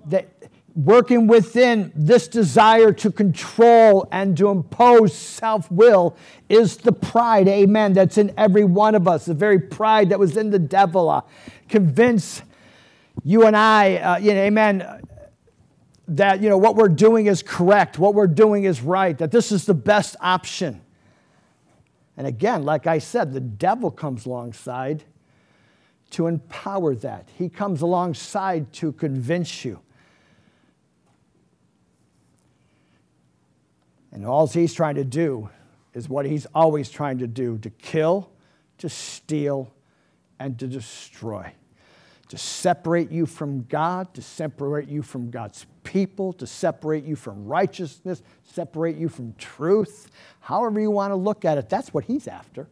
That 0.07 0.29
working 0.75 1.29
within 1.29 1.93
this 1.95 2.27
desire 2.27 2.93
to 2.95 3.13
control 3.13 4.09
and 4.11 4.37
to 4.37 4.49
impose 4.49 5.15
self 5.15 5.71
will 5.71 6.17
is 6.49 6.79
the 6.79 6.91
pride, 6.91 7.47
amen, 7.47 7.93
that's 7.93 8.19
in 8.19 8.35
every 8.37 8.65
one 8.65 8.97
of 8.97 9.07
us, 9.07 9.27
the 9.27 9.35
very 9.35 9.61
pride 9.61 10.09
that 10.09 10.19
was 10.19 10.37
in 10.37 10.51
the 10.51 10.59
devil. 10.59 11.09
Uh, 11.09 11.21
convince 11.69 12.43
you 13.23 13.47
and 13.47 13.57
I, 13.57 13.97
uh, 13.97 14.19
you 14.19 14.35
know, 14.35 14.41
amen, 14.41 15.03
that 16.09 16.43
you 16.43 16.49
know 16.49 16.59
what 16.59 16.77
we're 16.77 16.89
doing 16.89 17.27
is 17.27 17.43
correct, 17.43 17.99
what 17.99 18.15
we're 18.15 18.27
doing 18.27 18.65
is 18.65 18.81
right, 18.81 19.17
that 19.19 19.31
this 19.31 19.53
is 19.53 19.65
the 19.65 19.75
best 19.75 20.17
option. 20.21 20.81
And 22.17 22.27
again, 22.27 22.65
like 22.65 22.87
I 22.87 22.99
said, 22.99 23.33
the 23.33 23.41
devil 23.41 23.91
comes 23.91 24.27
alongside 24.27 25.05
to 26.11 26.27
empower 26.27 26.95
that. 26.97 27.29
He 27.37 27.49
comes 27.49 27.83
alongside 27.83 28.73
to 28.75 28.93
convince 28.93 29.65
you. 29.65 29.81
And 34.13 34.25
all 34.25 34.47
he's 34.47 34.73
trying 34.75 34.95
to 34.95 35.05
do 35.05 35.49
is 35.93 36.09
what 36.09 36.25
he's 36.25 36.47
always 36.55 36.89
trying 36.89 37.19
to 37.19 37.27
do 37.27 37.59
to 37.59 37.71
kill, 37.71 38.31
to 38.79 38.89
steal, 38.89 39.73
and 40.39 40.57
to 40.61 40.69
destroy 40.69 41.53
to 42.29 42.39
separate 42.39 43.11
you 43.11 43.27
from 43.27 43.65
God, 43.65 44.15
to 44.15 44.23
separate 44.23 44.89
you 44.89 45.03
from 45.03 45.31
God's 45.31 45.67
people, 45.83 46.33
to 46.35 46.47
separate 46.47 47.05
you 47.05 47.17
from 47.17 47.45
righteousness, 47.45 48.23
separate 48.45 48.97
you 48.97 49.09
from 49.09 49.35
truth. 49.35 50.11
However, 50.41 50.81
you 50.81 50.91
want 50.91 51.11
to 51.11 51.17
look 51.17 51.45
at 51.45 51.59
it, 51.59 51.69
that's 51.69 51.93
what 51.93 52.05
He's 52.05 52.27
after. 52.27 52.65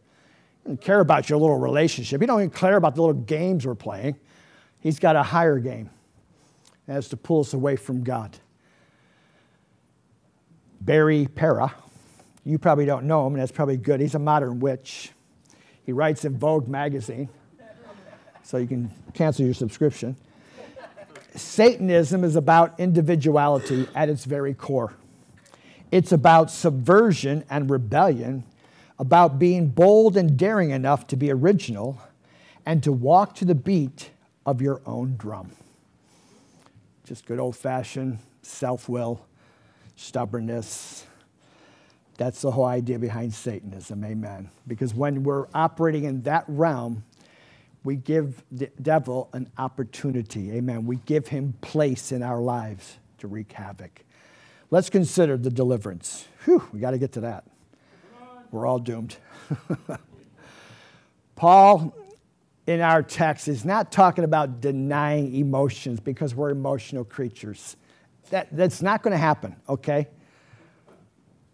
He 0.63 0.69
doesn't 0.69 0.81
care 0.81 0.99
about 0.99 1.29
your 1.29 1.39
little 1.39 1.59
relationship. 1.59 2.21
He 2.21 2.27
don't 2.27 2.39
even 2.39 2.49
care 2.49 2.77
about 2.77 2.95
the 2.95 3.01
little 3.01 3.21
games 3.21 3.65
we're 3.65 3.75
playing. 3.75 4.15
He's 4.79 4.99
got 4.99 5.15
a 5.15 5.23
higher 5.23 5.59
game 5.59 5.89
as 6.87 7.07
to 7.09 7.17
pull 7.17 7.41
us 7.41 7.53
away 7.53 7.75
from 7.75 8.03
God. 8.03 8.37
Barry 10.81 11.27
Pera, 11.33 11.73
you 12.43 12.57
probably 12.57 12.85
don't 12.85 13.05
know 13.05 13.25
him, 13.25 13.33
and 13.33 13.41
that's 13.41 13.51
probably 13.51 13.77
good. 13.77 14.01
He's 14.01 14.15
a 14.15 14.19
modern 14.19 14.59
witch. 14.59 15.11
He 15.85 15.93
writes 15.93 16.25
in 16.25 16.37
Vogue 16.37 16.67
magazine 16.67 17.29
so 18.43 18.57
you 18.57 18.67
can 18.67 18.91
cancel 19.13 19.45
your 19.45 19.53
subscription. 19.53 20.15
Satanism 21.35 22.23
is 22.23 22.35
about 22.35 22.79
individuality 22.79 23.87
at 23.95 24.09
its 24.09 24.25
very 24.25 24.53
core. 24.53 24.93
It's 25.91 26.11
about 26.11 26.51
subversion 26.51 27.43
and 27.49 27.69
rebellion, 27.69 28.43
about 28.99 29.39
being 29.39 29.67
bold 29.67 30.17
and 30.17 30.37
daring 30.37 30.69
enough 30.69 31.07
to 31.07 31.15
be 31.15 31.31
original 31.31 31.99
and 32.65 32.83
to 32.83 32.91
walk 32.91 33.35
to 33.35 33.45
the 33.45 33.55
beat 33.55 34.11
of 34.45 34.61
your 34.61 34.81
own 34.85 35.15
drum. 35.17 35.51
Just 37.05 37.25
good 37.25 37.39
old 37.39 37.55
fashioned 37.55 38.19
self 38.41 38.87
will, 38.87 39.25
stubbornness. 39.95 41.05
That's 42.17 42.41
the 42.41 42.51
whole 42.51 42.65
idea 42.65 42.99
behind 42.99 43.33
Satanism, 43.33 44.03
amen. 44.03 44.49
Because 44.67 44.93
when 44.93 45.23
we're 45.23 45.47
operating 45.53 46.03
in 46.03 46.21
that 46.23 46.45
realm, 46.47 47.03
we 47.83 47.95
give 47.95 48.43
the 48.51 48.69
devil 48.81 49.29
an 49.33 49.49
opportunity. 49.57 50.51
Amen. 50.53 50.85
We 50.85 50.97
give 51.05 51.27
him 51.27 51.53
place 51.61 52.11
in 52.11 52.23
our 52.23 52.41
lives 52.41 52.97
to 53.19 53.27
wreak 53.27 53.51
havoc. 53.51 54.03
Let's 54.71 54.89
consider 54.89 55.37
the 55.37 55.49
deliverance. 55.49 56.27
Whew, 56.45 56.63
we 56.71 56.79
got 56.79 56.91
to 56.91 56.97
get 56.97 57.11
to 57.13 57.21
that. 57.21 57.43
We're 58.51 58.65
all 58.65 58.79
doomed. 58.79 59.17
Paul, 61.35 61.95
in 62.67 62.81
our 62.81 63.03
text, 63.03 63.47
is 63.47 63.65
not 63.65 63.91
talking 63.91 64.23
about 64.23 64.61
denying 64.61 65.35
emotions 65.35 65.99
because 65.99 66.33
we're 66.33 66.51
emotional 66.51 67.03
creatures. 67.03 67.75
That, 68.29 68.47
that's 68.51 68.81
not 68.81 69.03
going 69.03 69.11
to 69.11 69.17
happen, 69.17 69.55
okay? 69.67 70.07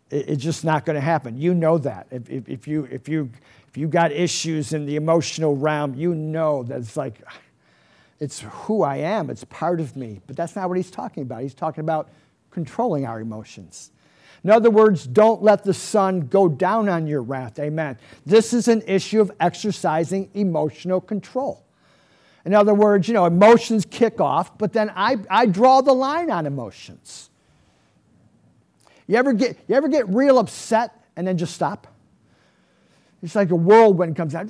It, 0.10 0.30
it's 0.30 0.44
just 0.44 0.64
not 0.64 0.86
going 0.86 0.96
to 0.96 1.02
happen. 1.02 1.38
You 1.38 1.54
know 1.54 1.78
that. 1.80 2.08
If, 2.12 2.30
if, 2.30 2.50
if, 2.50 2.68
you, 2.68 2.88
if 2.92 3.08
you 3.08 3.32
if 3.70 3.78
you've 3.78 3.92
got 3.92 4.12
issues 4.12 4.74
in 4.74 4.88
the 4.88 4.96
emotional 4.96 5.56
realm, 5.56 5.94
you 5.94 6.16
know 6.16 6.64
that 6.64 6.80
it's 6.80 6.98
like, 6.98 7.22
it's 8.20 8.40
who 8.42 8.82
I 8.82 8.98
am, 8.98 9.30
it's 9.30 9.44
part 9.44 9.80
of 9.80 9.96
me. 9.96 10.22
But 10.26 10.36
that's 10.36 10.56
not 10.56 10.70
what 10.70 10.78
he's 10.78 10.90
talking 10.90 11.22
about. 11.22 11.44
He's 11.44 11.54
talking 11.54 11.82
about 11.82 12.10
controlling 12.50 13.06
our 13.06 13.20
emotions. 13.22 13.92
In 14.44 14.50
other 14.50 14.72
words, 14.72 15.06
don't 15.06 15.44
let 15.44 15.64
the 15.64 15.74
sun 15.74 16.22
go 16.22 16.50
down 16.50 16.90
on 16.90 17.06
your 17.06 17.22
wrath. 17.22 17.60
Amen. 17.60 18.00
This 18.26 18.54
is 18.54 18.68
an 18.68 18.82
issue 18.88 19.22
of 19.22 19.32
exercising 19.40 20.32
emotional 20.34 21.00
control. 21.00 21.64
In 22.46 22.56
other 22.56 22.74
words, 22.74 23.08
you 23.08 23.14
know, 23.14 23.26
emotions 23.26 23.86
kick 23.88 24.20
off, 24.20 24.58
but 24.58 24.74
then 24.74 24.92
I, 24.96 25.18
I 25.30 25.46
draw 25.46 25.82
the 25.82 25.94
line 25.94 26.32
on 26.32 26.48
emotions. 26.48 27.30
You 29.06 29.18
ever, 29.18 29.34
get, 29.34 29.60
you 29.68 29.76
ever 29.76 29.90
get 29.90 30.10
real 30.10 30.40
upset 30.40 31.06
and 31.16 31.28
then 31.28 31.38
just 31.38 31.54
stop? 31.54 31.86
It's 33.22 33.36
like 33.36 33.52
a 33.52 33.56
whirlwind 33.56 34.16
comes 34.16 34.34
out. 34.34 34.50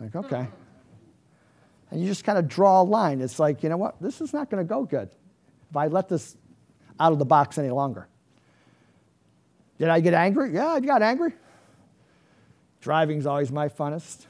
Like, 0.00 0.16
okay. 0.16 0.48
And 1.90 2.00
you 2.00 2.06
just 2.06 2.24
kind 2.24 2.38
of 2.38 2.48
draw 2.48 2.82
a 2.82 2.84
line. 2.84 3.20
It's 3.20 3.38
like, 3.38 3.62
you 3.62 3.68
know 3.68 3.76
what? 3.76 4.00
This 4.00 4.20
is 4.20 4.32
not 4.32 4.50
going 4.50 4.62
to 4.62 4.68
go 4.68 4.84
good 4.84 5.10
if 5.70 5.76
I 5.76 5.86
let 5.86 6.08
this 6.08 6.36
out 6.98 7.12
of 7.12 7.18
the 7.18 7.24
box 7.24 7.58
any 7.58 7.70
longer. 7.70 8.08
Did 9.78 9.88
I 9.88 10.00
get 10.00 10.14
angry? 10.14 10.52
Yeah, 10.52 10.68
I 10.68 10.80
got 10.80 11.02
angry. 11.02 11.32
Driving's 12.80 13.26
always 13.26 13.50
my 13.50 13.68
funnest. 13.68 14.26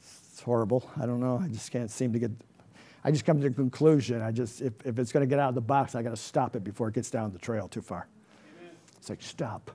it's 0.00 0.40
horrible. 0.44 0.88
I 1.00 1.06
don't 1.06 1.20
know. 1.20 1.40
I 1.42 1.48
just 1.48 1.70
can't 1.70 1.90
seem 1.90 2.12
to 2.12 2.18
get. 2.18 2.30
I 3.04 3.10
just 3.10 3.24
come 3.24 3.40
to 3.40 3.48
the 3.48 3.54
conclusion. 3.54 4.22
I 4.22 4.30
just, 4.30 4.60
if, 4.60 4.74
if 4.84 4.98
it's 4.98 5.10
going 5.10 5.22
to 5.22 5.26
get 5.26 5.38
out 5.38 5.48
of 5.48 5.54
the 5.54 5.60
box, 5.60 5.94
I 5.94 6.02
got 6.02 6.10
to 6.10 6.16
stop 6.16 6.54
it 6.54 6.62
before 6.62 6.88
it 6.88 6.94
gets 6.94 7.10
down 7.10 7.32
the 7.32 7.38
trail 7.38 7.66
too 7.66 7.82
far. 7.82 8.06
Amen. 8.60 8.76
It's 8.96 9.10
like, 9.10 9.22
stop. 9.22 9.70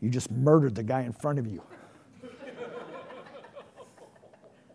You 0.00 0.10
just 0.10 0.30
murdered 0.30 0.74
the 0.74 0.82
guy 0.82 1.02
in 1.02 1.12
front 1.12 1.38
of 1.38 1.46
you. 1.46 1.62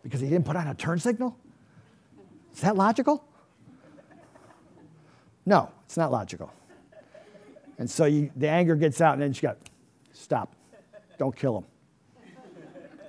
because 0.04 0.19
he 0.19 0.28
didn't 0.28 0.45
put 0.45 0.56
on 0.56 0.67
a 0.67 0.73
turn 0.73 0.99
signal? 0.99 1.38
Is 2.54 2.62
that 2.62 2.75
logical? 2.75 3.23
No, 5.45 5.71
it's 5.86 5.97
not 5.97 6.12
logical. 6.12 6.52
And 7.78 7.89
so 7.89 8.06
you, 8.06 8.30
the 8.36 8.49
anger 8.49 8.75
gets 8.75 8.99
out, 8.99 9.13
and 9.13 9.21
then 9.21 9.34
you 9.34 9.41
got, 9.41 9.58
stop. 10.12 10.54
Don't 11.17 11.36
kill 11.36 11.60
him. 11.60 11.65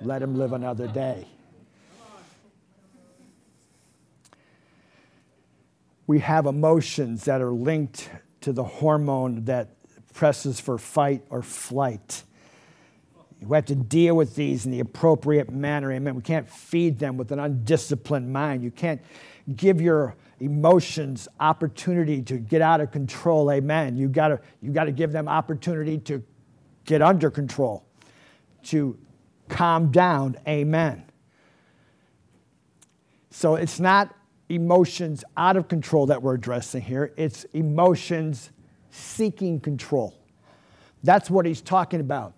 Let 0.01 0.21
him 0.21 0.35
live 0.35 0.53
another 0.53 0.87
day. 0.87 1.27
We 6.11 6.19
have 6.19 6.45
emotions 6.45 7.23
that 7.23 7.39
are 7.39 7.53
linked 7.53 8.09
to 8.41 8.51
the 8.51 8.65
hormone 8.65 9.45
that 9.45 9.69
presses 10.13 10.59
for 10.59 10.77
fight 10.77 11.23
or 11.29 11.41
flight. 11.41 12.23
We 13.41 13.55
have 13.55 13.63
to 13.67 13.75
deal 13.75 14.17
with 14.17 14.35
these 14.35 14.65
in 14.65 14.71
the 14.71 14.81
appropriate 14.81 15.49
manner. 15.53 15.89
Amen. 15.89 16.15
We 16.15 16.21
can't 16.21 16.49
feed 16.49 16.99
them 16.99 17.15
with 17.15 17.31
an 17.31 17.39
undisciplined 17.39 18.29
mind. 18.29 18.61
You 18.61 18.71
can't 18.71 19.01
give 19.55 19.79
your 19.79 20.17
emotions 20.41 21.29
opportunity 21.39 22.21
to 22.23 22.39
get 22.39 22.61
out 22.61 22.81
of 22.81 22.91
control. 22.91 23.49
Amen. 23.49 23.95
You 23.95 24.09
gotta, 24.09 24.41
you 24.61 24.73
gotta 24.73 24.91
give 24.91 25.13
them 25.13 25.29
opportunity 25.29 25.97
to 25.99 26.21
get 26.83 27.01
under 27.01 27.31
control, 27.31 27.85
to 28.63 28.99
calm 29.47 29.91
down. 29.91 30.35
Amen. 30.45 31.05
So 33.29 33.55
it's 33.55 33.79
not 33.79 34.13
emotions 34.53 35.23
out 35.37 35.57
of 35.57 35.67
control 35.67 36.07
that 36.07 36.21
we're 36.21 36.35
addressing 36.35 36.81
here, 36.81 37.13
it's 37.17 37.43
emotions 37.53 38.51
seeking 38.89 39.59
control. 39.59 40.15
That's 41.03 41.29
what 41.29 41.45
he's 41.45 41.61
talking 41.61 41.99
about. 41.99 42.33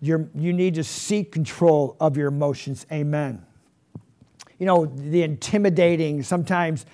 You're, 0.00 0.28
you 0.34 0.52
need 0.52 0.74
to 0.74 0.84
seek 0.84 1.32
control 1.32 1.96
of 2.00 2.16
your 2.16 2.28
emotions. 2.28 2.86
Amen 2.92 3.44
you 4.58 4.66
know, 4.66 4.86
the 4.86 5.22
intimidating, 5.22 6.22
sometimes, 6.22 6.84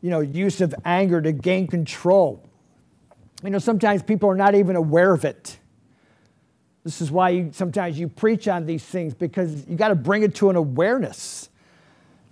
you 0.00 0.10
know, 0.10 0.20
use 0.20 0.60
of 0.60 0.74
anger 0.84 1.22
to 1.22 1.32
gain 1.32 1.66
control. 1.66 2.44
You 3.42 3.50
know, 3.50 3.58
sometimes 3.58 4.02
people 4.02 4.28
are 4.28 4.36
not 4.36 4.54
even 4.54 4.76
aware 4.76 5.12
of 5.12 5.24
it. 5.24 5.58
This 6.82 7.00
is 7.00 7.10
why 7.10 7.30
you, 7.30 7.50
sometimes 7.52 7.98
you 7.98 8.08
preach 8.08 8.48
on 8.48 8.66
these 8.66 8.84
things 8.84 9.14
because 9.14 9.66
you 9.66 9.76
got 9.76 9.88
to 9.88 9.94
bring 9.94 10.22
it 10.22 10.34
to 10.36 10.50
an 10.50 10.56
awareness. 10.56 11.48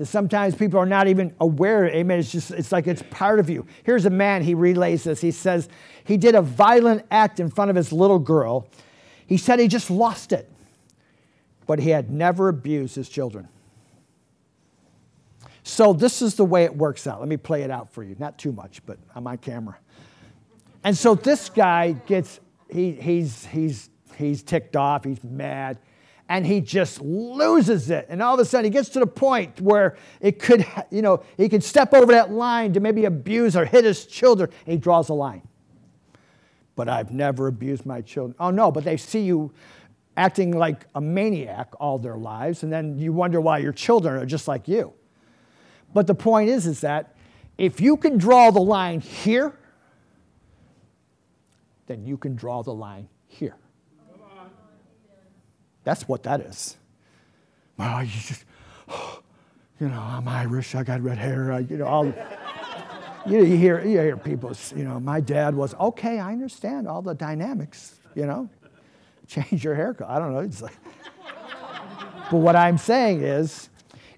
And 0.03 0.09
sometimes 0.09 0.57
people 0.57 0.81
are 0.81 0.87
not 0.87 1.07
even 1.07 1.33
aware. 1.39 1.87
Amen. 1.87 2.19
It's 2.19 2.33
just 2.33 2.51
it's 2.51 2.73
like 2.73 2.89
it's 2.89 3.05
part 3.09 3.39
of 3.39 3.49
you. 3.49 3.65
Here's 3.85 4.05
a 4.05 4.11
man. 4.11 4.43
He 4.43 4.53
relays 4.53 5.05
this. 5.05 5.21
He 5.21 5.31
says 5.31 5.69
he 6.03 6.17
did 6.17 6.35
a 6.35 6.43
violent 6.43 7.07
act 7.13 7.39
in 7.39 7.49
front 7.49 7.71
of 7.71 7.77
his 7.77 7.93
little 7.93 8.19
girl. 8.19 8.67
He 9.29 9.37
said 9.37 9.61
he 9.61 9.69
just 9.69 9.93
lost 9.93 10.33
it, 10.33 10.51
but 11.69 11.79
he 11.79 11.91
had 11.91 12.11
never 12.11 12.49
abused 12.49 12.97
his 12.97 13.09
children. 13.09 13.47
So 15.63 15.93
this 15.93 16.21
is 16.21 16.35
the 16.35 16.45
way 16.45 16.65
it 16.65 16.77
works 16.77 17.07
out. 17.07 17.21
Let 17.21 17.29
me 17.29 17.37
play 17.37 17.63
it 17.63 17.71
out 17.71 17.93
for 17.93 18.03
you. 18.03 18.17
Not 18.19 18.39
too 18.39 18.51
much, 18.51 18.85
but 18.85 18.99
I'm 19.15 19.25
on 19.29 19.39
camera. 19.39 19.79
And 20.83 20.99
so 20.99 21.15
this 21.15 21.49
guy 21.49 21.93
gets, 21.93 22.41
he, 22.69 22.91
he's, 22.91 23.47
he's, 23.47 23.89
he's 24.17 24.43
ticked 24.43 24.75
off, 24.75 25.05
he's 25.05 25.23
mad, 25.23 25.79
and 26.33 26.47
he 26.47 26.63
just 26.63 26.99
loses 27.03 27.91
it. 27.91 28.07
And 28.09 28.23
all 28.23 28.33
of 28.33 28.41
a 28.41 28.47
sudden 28.47 28.65
he 28.65 28.71
gets 28.71 28.89
to 28.91 29.01
the 29.01 29.07
point 29.07 29.61
where 29.61 29.99
it 30.19 30.39
could, 30.39 30.67
you 30.91 31.03
know, 31.03 31.23
he 31.37 31.47
could 31.47 31.63
step 31.63 31.93
over 31.93 32.11
that 32.13 32.31
line 32.31 32.73
to 32.73 32.81
maybe 32.81 33.05
abuse 33.05 33.55
or 33.55 33.67
hit 33.67 33.85
his 33.85 34.07
children, 34.07 34.49
he 34.65 34.79
draws 34.79 35.11
a 35.11 35.13
line. 35.13 35.43
But 36.75 36.89
I've 36.89 37.11
never 37.11 37.49
abused 37.49 37.85
my 37.85 38.01
children. 38.01 38.35
Oh 38.41 38.51
no, 38.51 38.73
but 38.73 38.83
they 38.83 38.97
see 38.97 39.21
you 39.21 39.53
acting 40.17 40.57
like 40.57 40.87
a 40.95 41.03
maniac 41.03 41.75
all 41.79 41.99
their 41.99 42.17
lives, 42.17 42.63
and 42.63 42.73
then 42.73 42.99
you 42.99 43.13
wonder 43.13 43.39
why 43.39 43.59
your 43.59 43.75
children 43.75 44.17
are 44.17 44.25
just 44.25 44.49
like 44.49 44.67
you. 44.67 44.95
But 45.93 46.07
the 46.07 46.15
point 46.15 46.49
is, 46.49 46.67
is 46.67 46.81
that 46.81 47.15
if 47.59 47.79
you 47.79 47.99
can 47.99 48.17
draw 48.17 48.51
the 48.51 48.63
line 48.63 49.01
here, 49.01 49.53
then 51.89 52.07
you 52.07 52.17
can 52.17 52.37
draw 52.37 52.63
the 52.63 52.73
line 52.73 53.11
here. 53.27 53.57
That's 55.85 56.09
what 56.09 56.23
that 56.25 56.41
is. 56.41 56.77
Well, 57.77 58.03
you 58.03 58.11
just, 58.11 58.45
you 59.81 59.89
know, 59.89 60.01
I'm 60.01 60.29
Irish. 60.29 60.75
I 60.75 60.83
got 60.83 61.01
red 61.01 61.19
hair. 61.19 61.53
I, 61.53 61.61
you 61.61 61.79
know, 61.79 61.87
all. 61.87 62.07
you, 63.27 63.45
you 63.45 63.57
hear, 63.57 63.81
you 63.81 63.99
hear 63.99 64.17
people, 64.17 64.53
you 64.77 64.85
know, 64.85 65.01
my 65.01 65.21
dad 65.21 65.55
was 65.55 65.75
okay. 65.75 66.19
I 66.19 66.33
understand 66.33 66.87
all 66.87 67.03
the 67.03 67.15
dynamics. 67.15 67.99
You 68.15 68.27
know, 68.27 68.49
change 69.27 69.65
your 69.65 69.75
haircut. 69.75 70.09
I 70.09 70.19
don't 70.19 70.33
know. 70.33 70.41
It's 70.41 70.63
like, 70.63 70.77
but 72.31 72.39
what 72.39 72.57
I'm 72.57 72.79
saying 72.79 73.23
is, 73.23 73.69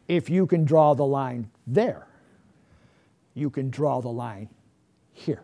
if 0.08 0.28
you 0.28 0.46
can 0.46 0.64
draw 0.64 0.94
the 0.94 1.04
line 1.04 1.50
there. 1.66 2.06
You 3.34 3.50
can 3.50 3.70
draw 3.70 4.00
the 4.00 4.10
line 4.10 4.48
here. 5.12 5.42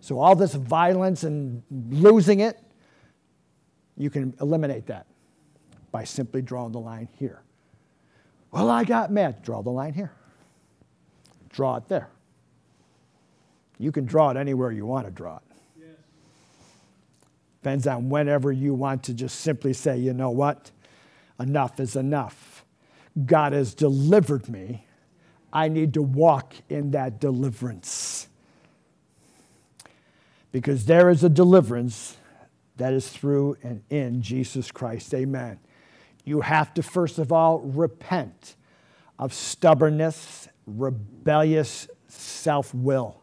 So, 0.00 0.18
all 0.18 0.34
this 0.34 0.54
violence 0.54 1.24
and 1.24 1.62
losing 1.90 2.40
it, 2.40 2.58
you 3.98 4.08
can 4.08 4.34
eliminate 4.40 4.86
that 4.86 5.06
by 5.92 6.04
simply 6.04 6.40
drawing 6.40 6.72
the 6.72 6.80
line 6.80 7.08
here. 7.18 7.42
Well, 8.50 8.70
I 8.70 8.84
got 8.84 9.10
mad. 9.10 9.42
Draw 9.42 9.62
the 9.62 9.70
line 9.70 9.92
here. 9.92 10.12
Draw 11.50 11.76
it 11.76 11.88
there. 11.88 12.08
You 13.78 13.92
can 13.92 14.06
draw 14.06 14.30
it 14.30 14.36
anywhere 14.36 14.72
you 14.72 14.86
want 14.86 15.06
to 15.06 15.10
draw 15.10 15.36
it. 15.36 15.42
Yes. 15.78 15.88
Depends 17.60 17.86
on 17.86 18.08
whenever 18.08 18.52
you 18.52 18.72
want 18.72 19.02
to 19.04 19.14
just 19.14 19.40
simply 19.40 19.72
say, 19.72 19.98
you 19.98 20.14
know 20.14 20.30
what? 20.30 20.70
Enough 21.38 21.78
is 21.80 21.96
enough. 21.96 22.64
God 23.26 23.52
has 23.52 23.74
delivered 23.74 24.48
me 24.48 24.86
I 25.52 25.68
need 25.68 25.94
to 25.94 26.02
walk 26.02 26.54
in 26.68 26.90
that 26.90 27.20
deliverance. 27.20 28.28
Because 30.52 30.84
there 30.84 31.08
is 31.08 31.24
a 31.24 31.28
deliverance 31.28 32.17
that 32.78 32.92
is 32.92 33.08
through 33.08 33.56
and 33.62 33.82
in 33.90 34.22
Jesus 34.22 34.70
Christ. 34.70 35.12
Amen. 35.14 35.58
You 36.24 36.40
have 36.40 36.74
to, 36.74 36.82
first 36.82 37.18
of 37.18 37.32
all, 37.32 37.60
repent 37.60 38.56
of 39.18 39.32
stubbornness, 39.32 40.48
rebellious 40.66 41.88
self 42.08 42.74
will. 42.74 43.20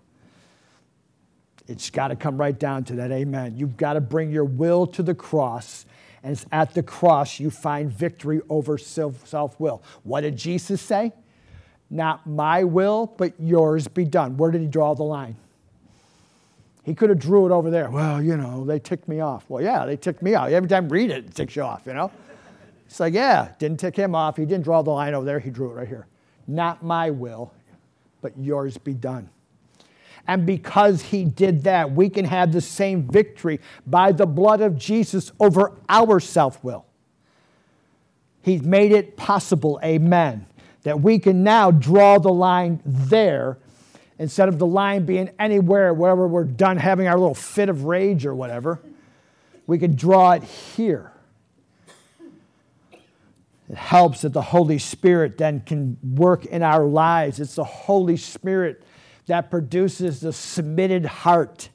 It's 1.68 1.90
got 1.90 2.10
to 2.10 2.16
come 2.16 2.38
right 2.38 2.58
down 2.58 2.84
to 2.86 2.96
that. 2.96 3.12
Amen. 3.12 3.56
You've 3.58 3.78
got 3.78 3.94
to 3.94 4.02
bring 4.02 4.32
your 4.32 4.46
will 4.46 4.86
to 4.88 5.04
the 5.04 5.16
cross. 5.16 5.86
And 6.22 6.32
it's 6.32 6.46
at 6.52 6.74
the 6.74 6.84
cross 6.84 7.40
you 7.40 7.50
find 7.50 7.92
victory 7.92 8.42
over 8.50 8.78
self 8.78 9.60
will. 9.60 9.84
What 10.04 10.22
did 10.22 10.38
Jesus 10.38 10.82
say? 10.82 11.14
Not 11.90 12.26
my 12.28 12.64
will, 12.64 13.14
but 13.18 13.34
yours 13.40 13.88
be 13.88 14.06
done. 14.06 14.38
Where 14.38 14.52
did 14.52 14.62
he 14.62 14.68
draw 14.68 14.96
the 14.96 15.04
line? 15.04 15.38
He 16.86 16.94
could 16.94 17.10
have 17.10 17.20
drew 17.20 17.46
it 17.48 17.52
over 17.52 17.70
there. 17.70 17.90
Well, 17.90 18.22
you 18.22 18.38
know, 18.38 18.64
they 18.64 18.80
ticked 18.80 19.08
me 19.08 19.20
off. 19.20 19.46
Well, 19.50 19.64
yeah, 19.64 19.86
they 19.86 19.98
ticked 19.98 20.22
me 20.22 20.36
off. 20.36 20.50
Every 20.50 20.70
time 20.70 20.86
I 20.86 20.88
read 20.88 21.10
it, 21.10 21.26
it 21.26 21.36
ticks 21.36 21.56
you 21.56 21.64
off, 21.64 21.84
you 21.86 21.94
know? 21.94 22.12
It's 22.86 23.00
like, 23.00 23.14
yeah, 23.14 23.50
didn't 23.58 23.80
tick 23.80 23.96
him 23.96 24.14
off. 24.14 24.38
He 24.38 24.46
didn't 24.46 24.64
draw 24.64 24.84
the 24.84 24.92
line 24.92 25.16
over 25.16 25.26
there. 25.26 25.40
He 25.40 25.50
drew 25.50 25.72
it 25.72 25.74
right 25.74 25.88
here. 25.88 26.06
Not 26.48 26.84
my 26.84 27.10
will, 27.10 27.52
but 28.22 28.38
yours 28.38 28.78
be 28.78 28.94
done. 28.94 29.30
And 30.28 30.46
because 30.46 31.02
he 31.02 31.26
did 31.26 31.64
that, 31.64 31.92
we 31.92 32.10
can 32.10 32.26
have 32.26 32.52
the 32.52 32.62
same 32.62 33.08
victory 33.08 33.60
by 33.88 34.12
the 34.12 34.28
blood 34.28 34.62
of 34.62 34.78
Jesus 34.78 35.32
over 35.40 35.74
our 35.90 36.20
self 36.20 36.64
will. 36.64 36.86
He's 38.44 38.62
made 38.62 38.92
it 38.92 39.18
possible. 39.18 39.80
Amen 39.84 40.46
that 40.86 41.02
we 41.02 41.18
can 41.18 41.44
now 41.44 41.72
draw 41.72 42.20
the 42.20 42.32
line 42.32 42.80
there 42.86 43.58
instead 44.18 44.48
of 44.48 44.60
the 44.60 44.66
line 44.66 45.06
being 45.06 45.30
anywhere 45.40 45.94
wherever 45.94 46.28
we're 46.28 46.44
done 46.44 46.78
having 46.78 47.08
our 47.08 47.18
little 47.18 47.36
fit 47.36 47.70
of 47.70 47.84
rage 47.84 48.26
or 48.26 48.34
whatever. 48.34 48.80
We 49.68 49.78
could 49.78 49.96
draw 49.96 50.32
it 50.32 50.44
here. 50.44 51.12
It 53.68 53.78
helps 53.78 54.22
that 54.22 54.34
the 54.34 54.42
Holy 54.42 54.78
Spirit 54.78 55.38
then 55.38 55.62
can 55.62 55.98
work 56.04 56.46
in 56.46 56.62
our 56.62 56.86
lives. 56.86 57.40
It's 57.40 57.56
the 57.56 57.64
Holy 57.64 58.16
Spirit 58.16 58.84
that 59.26 59.50
produces 59.50 60.20
the 60.20 60.32
submitted 60.32 61.06
heart 61.06 61.70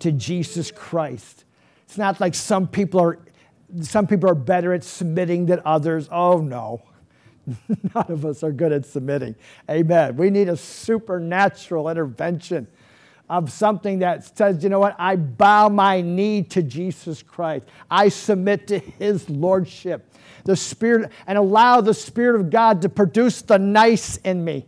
to 0.00 0.12
Jesus 0.12 0.70
Christ. 0.70 1.44
It's 1.86 1.96
not 1.96 2.20
like 2.20 2.34
some 2.34 2.68
people 2.68 3.00
are 3.00 3.18
some 3.82 4.06
people 4.06 4.28
are 4.28 4.34
better 4.34 4.72
at 4.72 4.82
submitting 4.82 5.46
than 5.46 5.60
others. 5.64 6.08
Oh 6.10 6.38
no. 6.38 6.82
None 7.94 8.06
of 8.08 8.24
us 8.24 8.42
are 8.42 8.52
good 8.52 8.72
at 8.72 8.86
submitting. 8.86 9.34
Amen. 9.68 10.16
We 10.16 10.30
need 10.30 10.48
a 10.48 10.56
supernatural 10.56 11.88
intervention 11.88 12.66
of 13.30 13.52
something 13.52 14.00
that 14.00 14.36
says, 14.36 14.62
you 14.64 14.68
know 14.68 14.80
what, 14.80 14.96
I 14.98 15.14
bow 15.14 15.68
my 15.68 16.00
knee 16.00 16.42
to 16.42 16.62
Jesus 16.62 17.22
Christ. 17.22 17.64
I 17.88 18.08
submit 18.08 18.66
to 18.68 18.78
his 18.78 19.30
lordship. 19.30 20.12
The 20.44 20.56
Spirit, 20.56 21.12
and 21.26 21.38
allow 21.38 21.80
the 21.80 21.94
Spirit 21.94 22.40
of 22.40 22.50
God 22.50 22.82
to 22.82 22.88
produce 22.88 23.42
the 23.42 23.58
nice 23.58 24.16
in 24.18 24.44
me. 24.44 24.66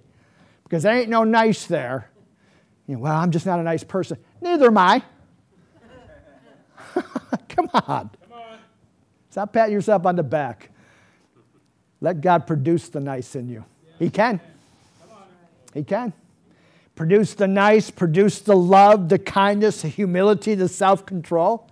Because 0.62 0.84
there 0.84 0.94
ain't 0.94 1.08
no 1.08 1.24
nice 1.24 1.66
there. 1.66 2.10
You 2.86 2.94
know, 2.94 3.00
well, 3.02 3.16
I'm 3.16 3.30
just 3.30 3.46
not 3.46 3.58
a 3.58 3.62
nice 3.62 3.82
person. 3.82 4.18
Neither 4.40 4.66
am 4.66 4.78
I. 4.78 5.02
Come 7.48 7.68
on. 7.72 8.10
Come 8.10 8.32
on. 8.32 8.58
Stop 9.30 9.52
patting 9.52 9.72
yourself 9.72 10.06
on 10.06 10.16
the 10.16 10.22
back. 10.22 10.70
Let 12.02 12.20
God 12.20 12.48
produce 12.48 12.88
the 12.88 12.98
nice 12.98 13.36
in 13.36 13.48
you. 13.48 13.64
He 14.00 14.10
can. 14.10 14.40
He 15.72 15.84
can. 15.84 16.12
Produce 16.96 17.34
the 17.34 17.46
nice, 17.46 17.90
produce 17.90 18.40
the 18.40 18.56
love, 18.56 19.08
the 19.08 19.20
kindness, 19.20 19.82
the 19.82 19.88
humility, 19.88 20.56
the 20.56 20.68
self 20.68 21.06
control. 21.06 21.70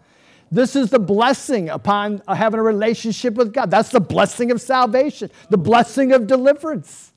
This 0.52 0.76
is 0.76 0.90
the 0.90 1.00
blessing 1.00 1.68
upon 1.68 2.22
having 2.28 2.60
a 2.60 2.62
relationship 2.62 3.34
with 3.34 3.52
God. 3.52 3.72
That's 3.72 3.90
the 3.90 4.00
blessing 4.00 4.52
of 4.52 4.60
salvation, 4.60 5.30
the 5.50 5.58
blessing 5.58 6.12
of 6.12 6.28
deliverance. 6.28 7.12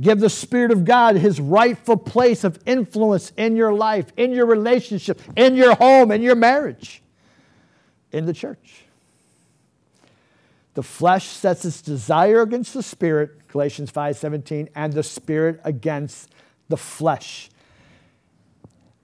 Give 0.00 0.18
the 0.18 0.30
Spirit 0.30 0.72
of 0.72 0.84
God 0.84 1.16
his 1.16 1.40
rightful 1.40 1.96
place 1.96 2.42
of 2.42 2.58
influence 2.66 3.32
in 3.36 3.56
your 3.56 3.72
life, 3.72 4.12
in 4.16 4.32
your 4.32 4.46
relationship, 4.46 5.20
in 5.36 5.54
your 5.54 5.76
home, 5.76 6.10
in 6.10 6.22
your 6.22 6.36
marriage, 6.36 7.02
in 8.10 8.26
the 8.26 8.32
church. 8.32 8.84
The 10.74 10.82
flesh 10.82 11.26
sets 11.26 11.64
its 11.64 11.82
desire 11.82 12.42
against 12.42 12.74
the 12.74 12.82
spirit, 12.82 13.48
Galatians 13.48 13.90
5:17, 13.90 14.68
and 14.74 14.92
the 14.92 15.02
spirit 15.02 15.60
against 15.64 16.32
the 16.68 16.76
flesh. 16.76 17.50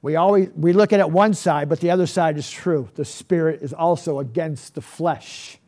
We 0.02 0.14
always 0.14 0.50
we 0.56 0.72
look 0.72 0.92
at 0.92 1.00
it 1.00 1.10
one 1.10 1.34
side, 1.34 1.68
but 1.68 1.80
the 1.80 1.90
other 1.90 2.06
side 2.06 2.38
is 2.38 2.48
true. 2.48 2.88
The 2.94 3.04
spirit 3.04 3.62
is 3.62 3.72
also 3.72 4.20
against 4.20 4.74
the 4.74 4.80
flesh. 4.80 5.58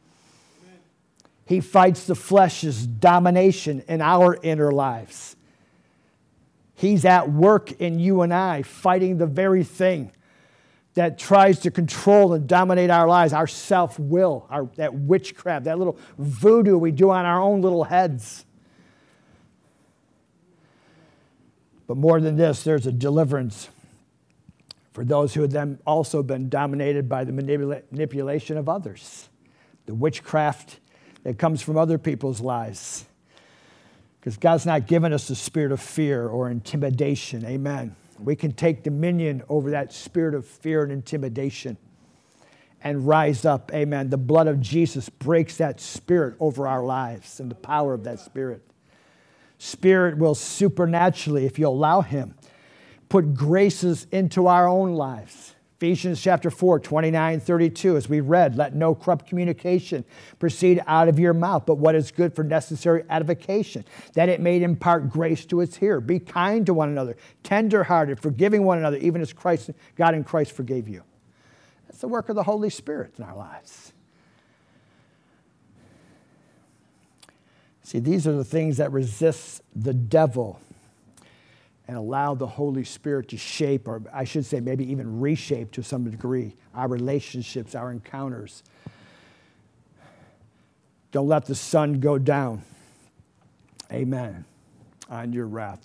He 1.45 1.61
fights 1.61 2.05
the 2.07 2.15
flesh's 2.15 2.87
domination 2.87 3.83
in 3.89 4.03
our 4.03 4.39
inner 4.43 4.71
lives. 4.71 5.35
He's 6.75 7.05
at 7.05 7.33
work 7.33 7.73
in 7.81 7.99
you 7.99 8.23
and 8.23 8.33
I, 8.33 8.63
fighting 8.63 9.19
the 9.19 9.27
very 9.27 9.65
thing 9.65 10.13
that 10.99 11.17
tries 11.17 11.61
to 11.61 11.71
control 11.71 12.33
and 12.33 12.49
dominate 12.49 12.91
our 12.91 13.07
lives, 13.07 13.33
our 13.33 13.47
self 13.47 14.01
will, 14.01 14.49
our, 14.51 14.69
that 14.75 14.93
witchcraft, 14.93 15.67
that 15.67 15.79
little 15.79 15.97
voodoo 16.19 16.77
we 16.77 16.91
do 16.91 17.11
on 17.11 17.25
our 17.25 17.41
own 17.41 17.63
little 17.63 17.85
heads. 17.85 18.45
But 21.87 21.99
more 21.99 22.21
than 22.21 22.37
this, 22.37 22.65
there's 22.65 22.85
a 22.85 22.91
deliverance 22.91 23.69
for 24.93 25.05
those 25.05 25.35
who 25.35 25.43
have 25.43 25.53
then 25.53 25.79
also 25.87 26.21
been 26.21 26.49
dominated 26.49 27.09
by 27.09 27.23
the 27.23 27.31
manipula- 27.31 27.85
manipulation 27.93 28.57
of 28.57 28.69
others, 28.69 29.29
the 29.87 29.95
witchcraft 29.95 30.81
that 31.23 31.39
comes 31.39 31.63
from 31.63 31.77
other 31.77 31.97
people's 31.97 32.41
lives. 32.41 33.05
Because 34.19 34.37
God's 34.37 34.67
not 34.67 34.89
given 34.89 35.13
us 35.13 35.31
a 35.31 35.37
spirit 35.37 35.71
of 35.71 35.81
fear 35.81 36.27
or 36.27 36.51
intimidation. 36.51 37.45
Amen. 37.45 37.95
We 38.19 38.37
can 38.37 38.53
take 38.53 38.83
dominion 38.83 39.43
over 39.49 39.71
that 39.71 39.93
spirit 39.93 40.35
of 40.35 40.47
fear 40.47 40.83
and 40.83 40.93
intimidation 40.93 41.77
and 42.83 43.07
rise 43.07 43.45
up. 43.45 43.73
Amen. 43.75 44.11
The 44.11 44.17
blood 44.17 44.47
of 44.47 44.61
Jesus 44.61 45.09
breaks 45.09 45.57
that 45.57 45.81
spirit 45.81 46.37
over 46.41 46.67
our 46.67 46.85
lives 46.85 47.41
and 47.41 47.51
the 47.51 47.57
power 47.57 47.95
of 47.95 48.05
that 48.05 48.21
spirit. 48.21 48.63
Spirit 49.59 50.19
will 50.19 50.35
supernaturally, 50.35 51.45
if 51.45 51.59
you 51.59 51.67
allow 51.67 52.01
Him, 52.01 52.35
put 53.09 53.35
graces 53.35 54.07
into 54.13 54.47
our 54.47 54.69
own 54.69 54.93
lives 54.93 55.55
Ephesians 55.79 56.21
chapter 56.21 56.51
4, 56.51 56.81
29, 56.81 57.39
32, 57.39 57.97
as 57.97 58.09
we 58.09 58.19
read, 58.19 58.57
let 58.57 58.75
no 58.75 58.97
corrupt 58.97 59.29
communication 59.29 60.05
proceed 60.41 60.83
out 60.89 61.07
of 61.07 61.21
your 61.21 61.33
mouth, 61.33 61.67
but 61.67 61.77
what 61.77 61.95
is 61.95 62.11
good 62.11 62.35
for 62.35 62.43
necessary 62.43 63.05
edification, 63.09 63.85
that 64.15 64.29
it 64.29 64.41
may 64.41 64.61
impart 64.61 65.09
grace 65.09 65.47
to 65.47 65.61
its 65.61 65.77
hearer. 65.77 66.01
Be 66.01 66.19
kind 66.19 66.67
to 66.67 66.75
one 66.75 66.89
another, 66.89 67.17
tenderhearted, 67.45 68.19
forgiving 68.19 68.65
one 68.65 68.79
another, 68.79 68.97
even 68.97 69.23
as 69.23 69.33
Christ, 69.33 69.71
God 69.95 70.17
in 70.17 70.25
Christ 70.25 70.51
forgave 70.51 70.89
you. 70.89 71.05
That's 71.87 72.01
the 72.01 72.09
work 72.09 72.29
of 72.29 72.35
the 72.35 72.43
Holy 72.43 72.71
Spirit 72.71 73.15
in 73.17 73.23
our 73.23 73.37
lives. 73.37 73.93
See, 77.85 78.01
these 78.01 78.27
are 78.27 78.33
the 78.33 78.45
things 78.45 78.79
that 78.79 78.91
resist 78.91 79.63
the 79.77 79.95
devil 79.95 80.61
and 81.89 81.97
allow 81.97 82.35
the 82.35 82.47
Holy 82.47 82.85
Spirit 82.85 83.29
to 83.29 83.39
shape, 83.39 83.89
or 83.89 84.03
I 84.13 84.25
should 84.25 84.45
say, 84.45 84.61
maybe 84.61 84.89
even 84.91 85.21
reshape 85.21 85.73
to 85.73 85.83
some 85.83 86.09
degree, 86.09 86.55
our 86.75 86.87
relationships, 86.87 87.75
our 87.75 87.91
encounters. 87.91 88.63
Don't 91.11 91.27
let 91.27 91.47
the 91.47 91.55
sun 91.55 91.99
go 91.99 92.19
down. 92.19 92.63
Amen. 93.91 94.45
On 95.09 95.33
your 95.33 95.47
wrath. 95.47 95.81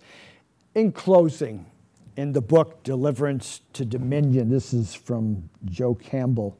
In 0.75 0.91
closing, 0.91 1.65
in 2.17 2.33
the 2.33 2.41
book 2.41 2.83
Deliverance 2.83 3.61
to 3.71 3.85
Dominion, 3.85 4.49
this 4.49 4.73
is 4.73 4.93
from 4.93 5.49
Joe 5.63 5.95
Campbell 5.95 6.57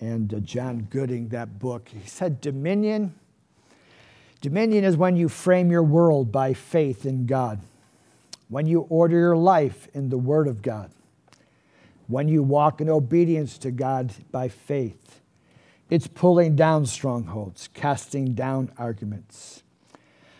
and 0.00 0.34
uh, 0.34 0.40
John 0.40 0.88
Gooding, 0.90 1.28
that 1.28 1.60
book. 1.60 1.88
He 1.88 2.06
said, 2.08 2.40
Dominion. 2.40 3.14
Dominion 4.40 4.82
is 4.82 4.96
when 4.96 5.16
you 5.16 5.28
frame 5.28 5.70
your 5.70 5.84
world 5.84 6.32
by 6.32 6.52
faith 6.52 7.06
in 7.06 7.26
God 7.26 7.60
when 8.48 8.66
you 8.66 8.80
order 8.82 9.18
your 9.18 9.36
life 9.36 9.88
in 9.92 10.08
the 10.08 10.18
Word 10.18 10.48
of 10.48 10.62
God, 10.62 10.90
when 12.06 12.28
you 12.28 12.42
walk 12.42 12.80
in 12.80 12.88
obedience 12.88 13.58
to 13.58 13.70
God 13.70 14.12
by 14.30 14.48
faith. 14.48 15.20
It's 15.88 16.06
pulling 16.06 16.56
down 16.56 16.86
strongholds, 16.86 17.68
casting 17.74 18.34
down 18.34 18.72
arguments. 18.76 19.62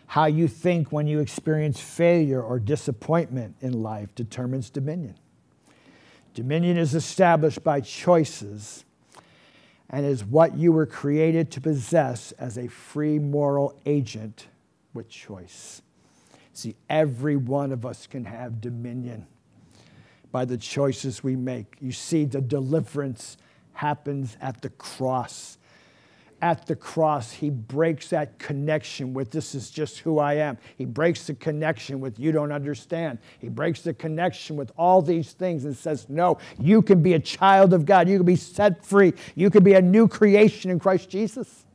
How 0.08 0.26
you 0.26 0.48
think 0.48 0.92
when 0.92 1.06
you 1.06 1.20
experience 1.20 1.80
failure 1.80 2.42
or 2.42 2.58
disappointment 2.58 3.56
in 3.60 3.82
life 3.82 4.14
determines 4.14 4.70
dominion. 4.70 5.16
Dominion 6.34 6.76
is 6.76 6.94
established 6.94 7.64
by 7.64 7.80
choices 7.80 8.84
and 9.88 10.04
is 10.04 10.24
what 10.24 10.56
you 10.56 10.72
were 10.72 10.86
created 10.86 11.50
to 11.52 11.60
possess 11.60 12.32
as 12.32 12.58
a 12.58 12.68
free 12.68 13.18
moral 13.18 13.78
agent 13.86 14.46
with 14.94 15.08
choice. 15.08 15.82
See, 16.56 16.74
every 16.88 17.36
one 17.36 17.70
of 17.70 17.84
us 17.84 18.06
can 18.06 18.24
have 18.24 18.62
dominion 18.62 19.26
by 20.32 20.46
the 20.46 20.56
choices 20.56 21.22
we 21.22 21.36
make. 21.36 21.76
You 21.80 21.92
see, 21.92 22.24
the 22.24 22.40
deliverance 22.40 23.36
happens 23.74 24.38
at 24.40 24.62
the 24.62 24.70
cross. 24.70 25.58
At 26.40 26.66
the 26.66 26.74
cross, 26.74 27.30
he 27.30 27.50
breaks 27.50 28.08
that 28.08 28.38
connection 28.38 29.12
with 29.12 29.30
this 29.30 29.54
is 29.54 29.70
just 29.70 29.98
who 29.98 30.18
I 30.18 30.34
am. 30.36 30.56
He 30.78 30.86
breaks 30.86 31.26
the 31.26 31.34
connection 31.34 32.00
with 32.00 32.18
you 32.18 32.32
don't 32.32 32.52
understand. 32.52 33.18
He 33.38 33.50
breaks 33.50 33.82
the 33.82 33.92
connection 33.92 34.56
with 34.56 34.72
all 34.78 35.02
these 35.02 35.32
things 35.32 35.66
and 35.66 35.76
says, 35.76 36.08
No, 36.08 36.38
you 36.58 36.80
can 36.80 37.02
be 37.02 37.12
a 37.12 37.20
child 37.20 37.74
of 37.74 37.84
God. 37.84 38.08
You 38.08 38.16
can 38.16 38.26
be 38.26 38.36
set 38.36 38.82
free. 38.82 39.12
You 39.34 39.50
can 39.50 39.62
be 39.62 39.74
a 39.74 39.82
new 39.82 40.08
creation 40.08 40.70
in 40.70 40.78
Christ 40.78 41.10
Jesus. 41.10 41.66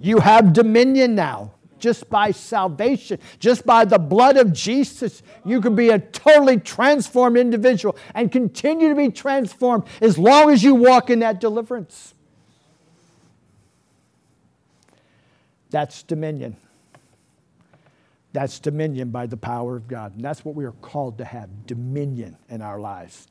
You 0.00 0.20
have 0.20 0.54
dominion 0.54 1.14
now 1.14 1.52
just 1.84 2.08
by 2.08 2.30
salvation, 2.30 3.18
just 3.38 3.66
by 3.66 3.84
the 3.84 3.98
blood 3.98 4.38
of 4.38 4.54
Jesus, 4.54 5.22
you 5.44 5.60
can 5.60 5.76
be 5.76 5.90
a 5.90 5.98
totally 5.98 6.58
transformed 6.58 7.36
individual 7.36 7.94
and 8.14 8.32
continue 8.32 8.88
to 8.88 8.94
be 8.94 9.10
transformed 9.10 9.84
as 10.00 10.16
long 10.16 10.50
as 10.50 10.62
you 10.62 10.74
walk 10.74 11.10
in 11.10 11.18
that 11.18 11.40
deliverance. 11.42 12.14
That's 15.68 16.02
dominion. 16.02 16.56
That's 18.32 18.58
dominion 18.60 19.10
by 19.10 19.26
the 19.26 19.36
power 19.36 19.76
of 19.76 19.86
God. 19.86 20.14
And 20.14 20.24
that's 20.24 20.42
what 20.42 20.54
we 20.54 20.64
are 20.64 20.72
called 20.72 21.18
to 21.18 21.26
have 21.26 21.66
dominion 21.66 22.38
in 22.48 22.62
our 22.62 22.80
lives. 22.80 23.28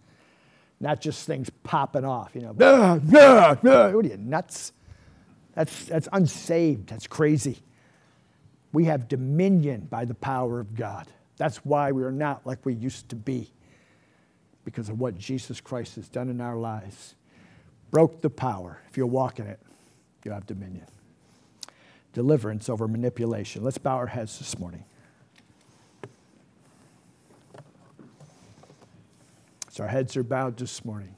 Not 0.79 1.01
just 1.01 1.25
things 1.25 1.49
popping 1.63 2.05
off, 2.05 2.35
you 2.35 2.41
know. 2.41 2.53
What 3.93 4.05
are 4.05 4.07
you, 4.07 4.17
nuts? 4.17 4.73
That's, 5.55 5.85
that's 5.85 6.07
unsaved. 6.13 6.89
That's 6.89 7.07
crazy. 7.07 7.63
We 8.73 8.85
have 8.85 9.07
dominion 9.07 9.87
by 9.89 10.03
the 10.05 10.15
power 10.15 10.59
of 10.59 10.75
God. 10.75 11.07
That's 11.37 11.57
why 11.57 11.93
we 11.93 12.03
are 12.03 12.11
not 12.11 12.45
like 12.45 12.65
we 12.65 12.73
used 12.73 13.09
to 13.09 13.15
be. 13.15 13.51
because 14.65 14.89
of 14.89 14.99
what 14.99 15.17
Jesus 15.17 15.59
Christ 15.61 15.95
has 15.95 16.07
done 16.07 16.29
in 16.29 16.41
our 16.41 16.55
lives. 16.55 17.15
Broke 17.91 18.21
the 18.21 18.29
power. 18.29 18.79
If 18.89 18.97
you'll 18.97 19.09
walk 19.09 19.39
in 19.39 19.47
it, 19.47 19.59
you 20.23 20.31
have 20.31 20.45
dominion. 20.47 20.85
Deliverance 22.13 22.69
over 22.69 22.87
manipulation. 22.87 23.63
Let's 23.63 23.77
bow 23.77 23.97
our 23.97 24.07
heads 24.07 24.37
this 24.39 24.57
morning. 24.57 24.85
So 29.69 29.83
our 29.83 29.89
heads 29.89 30.15
are 30.15 30.23
bowed 30.23 30.57
this 30.57 30.85
morning. 30.85 31.15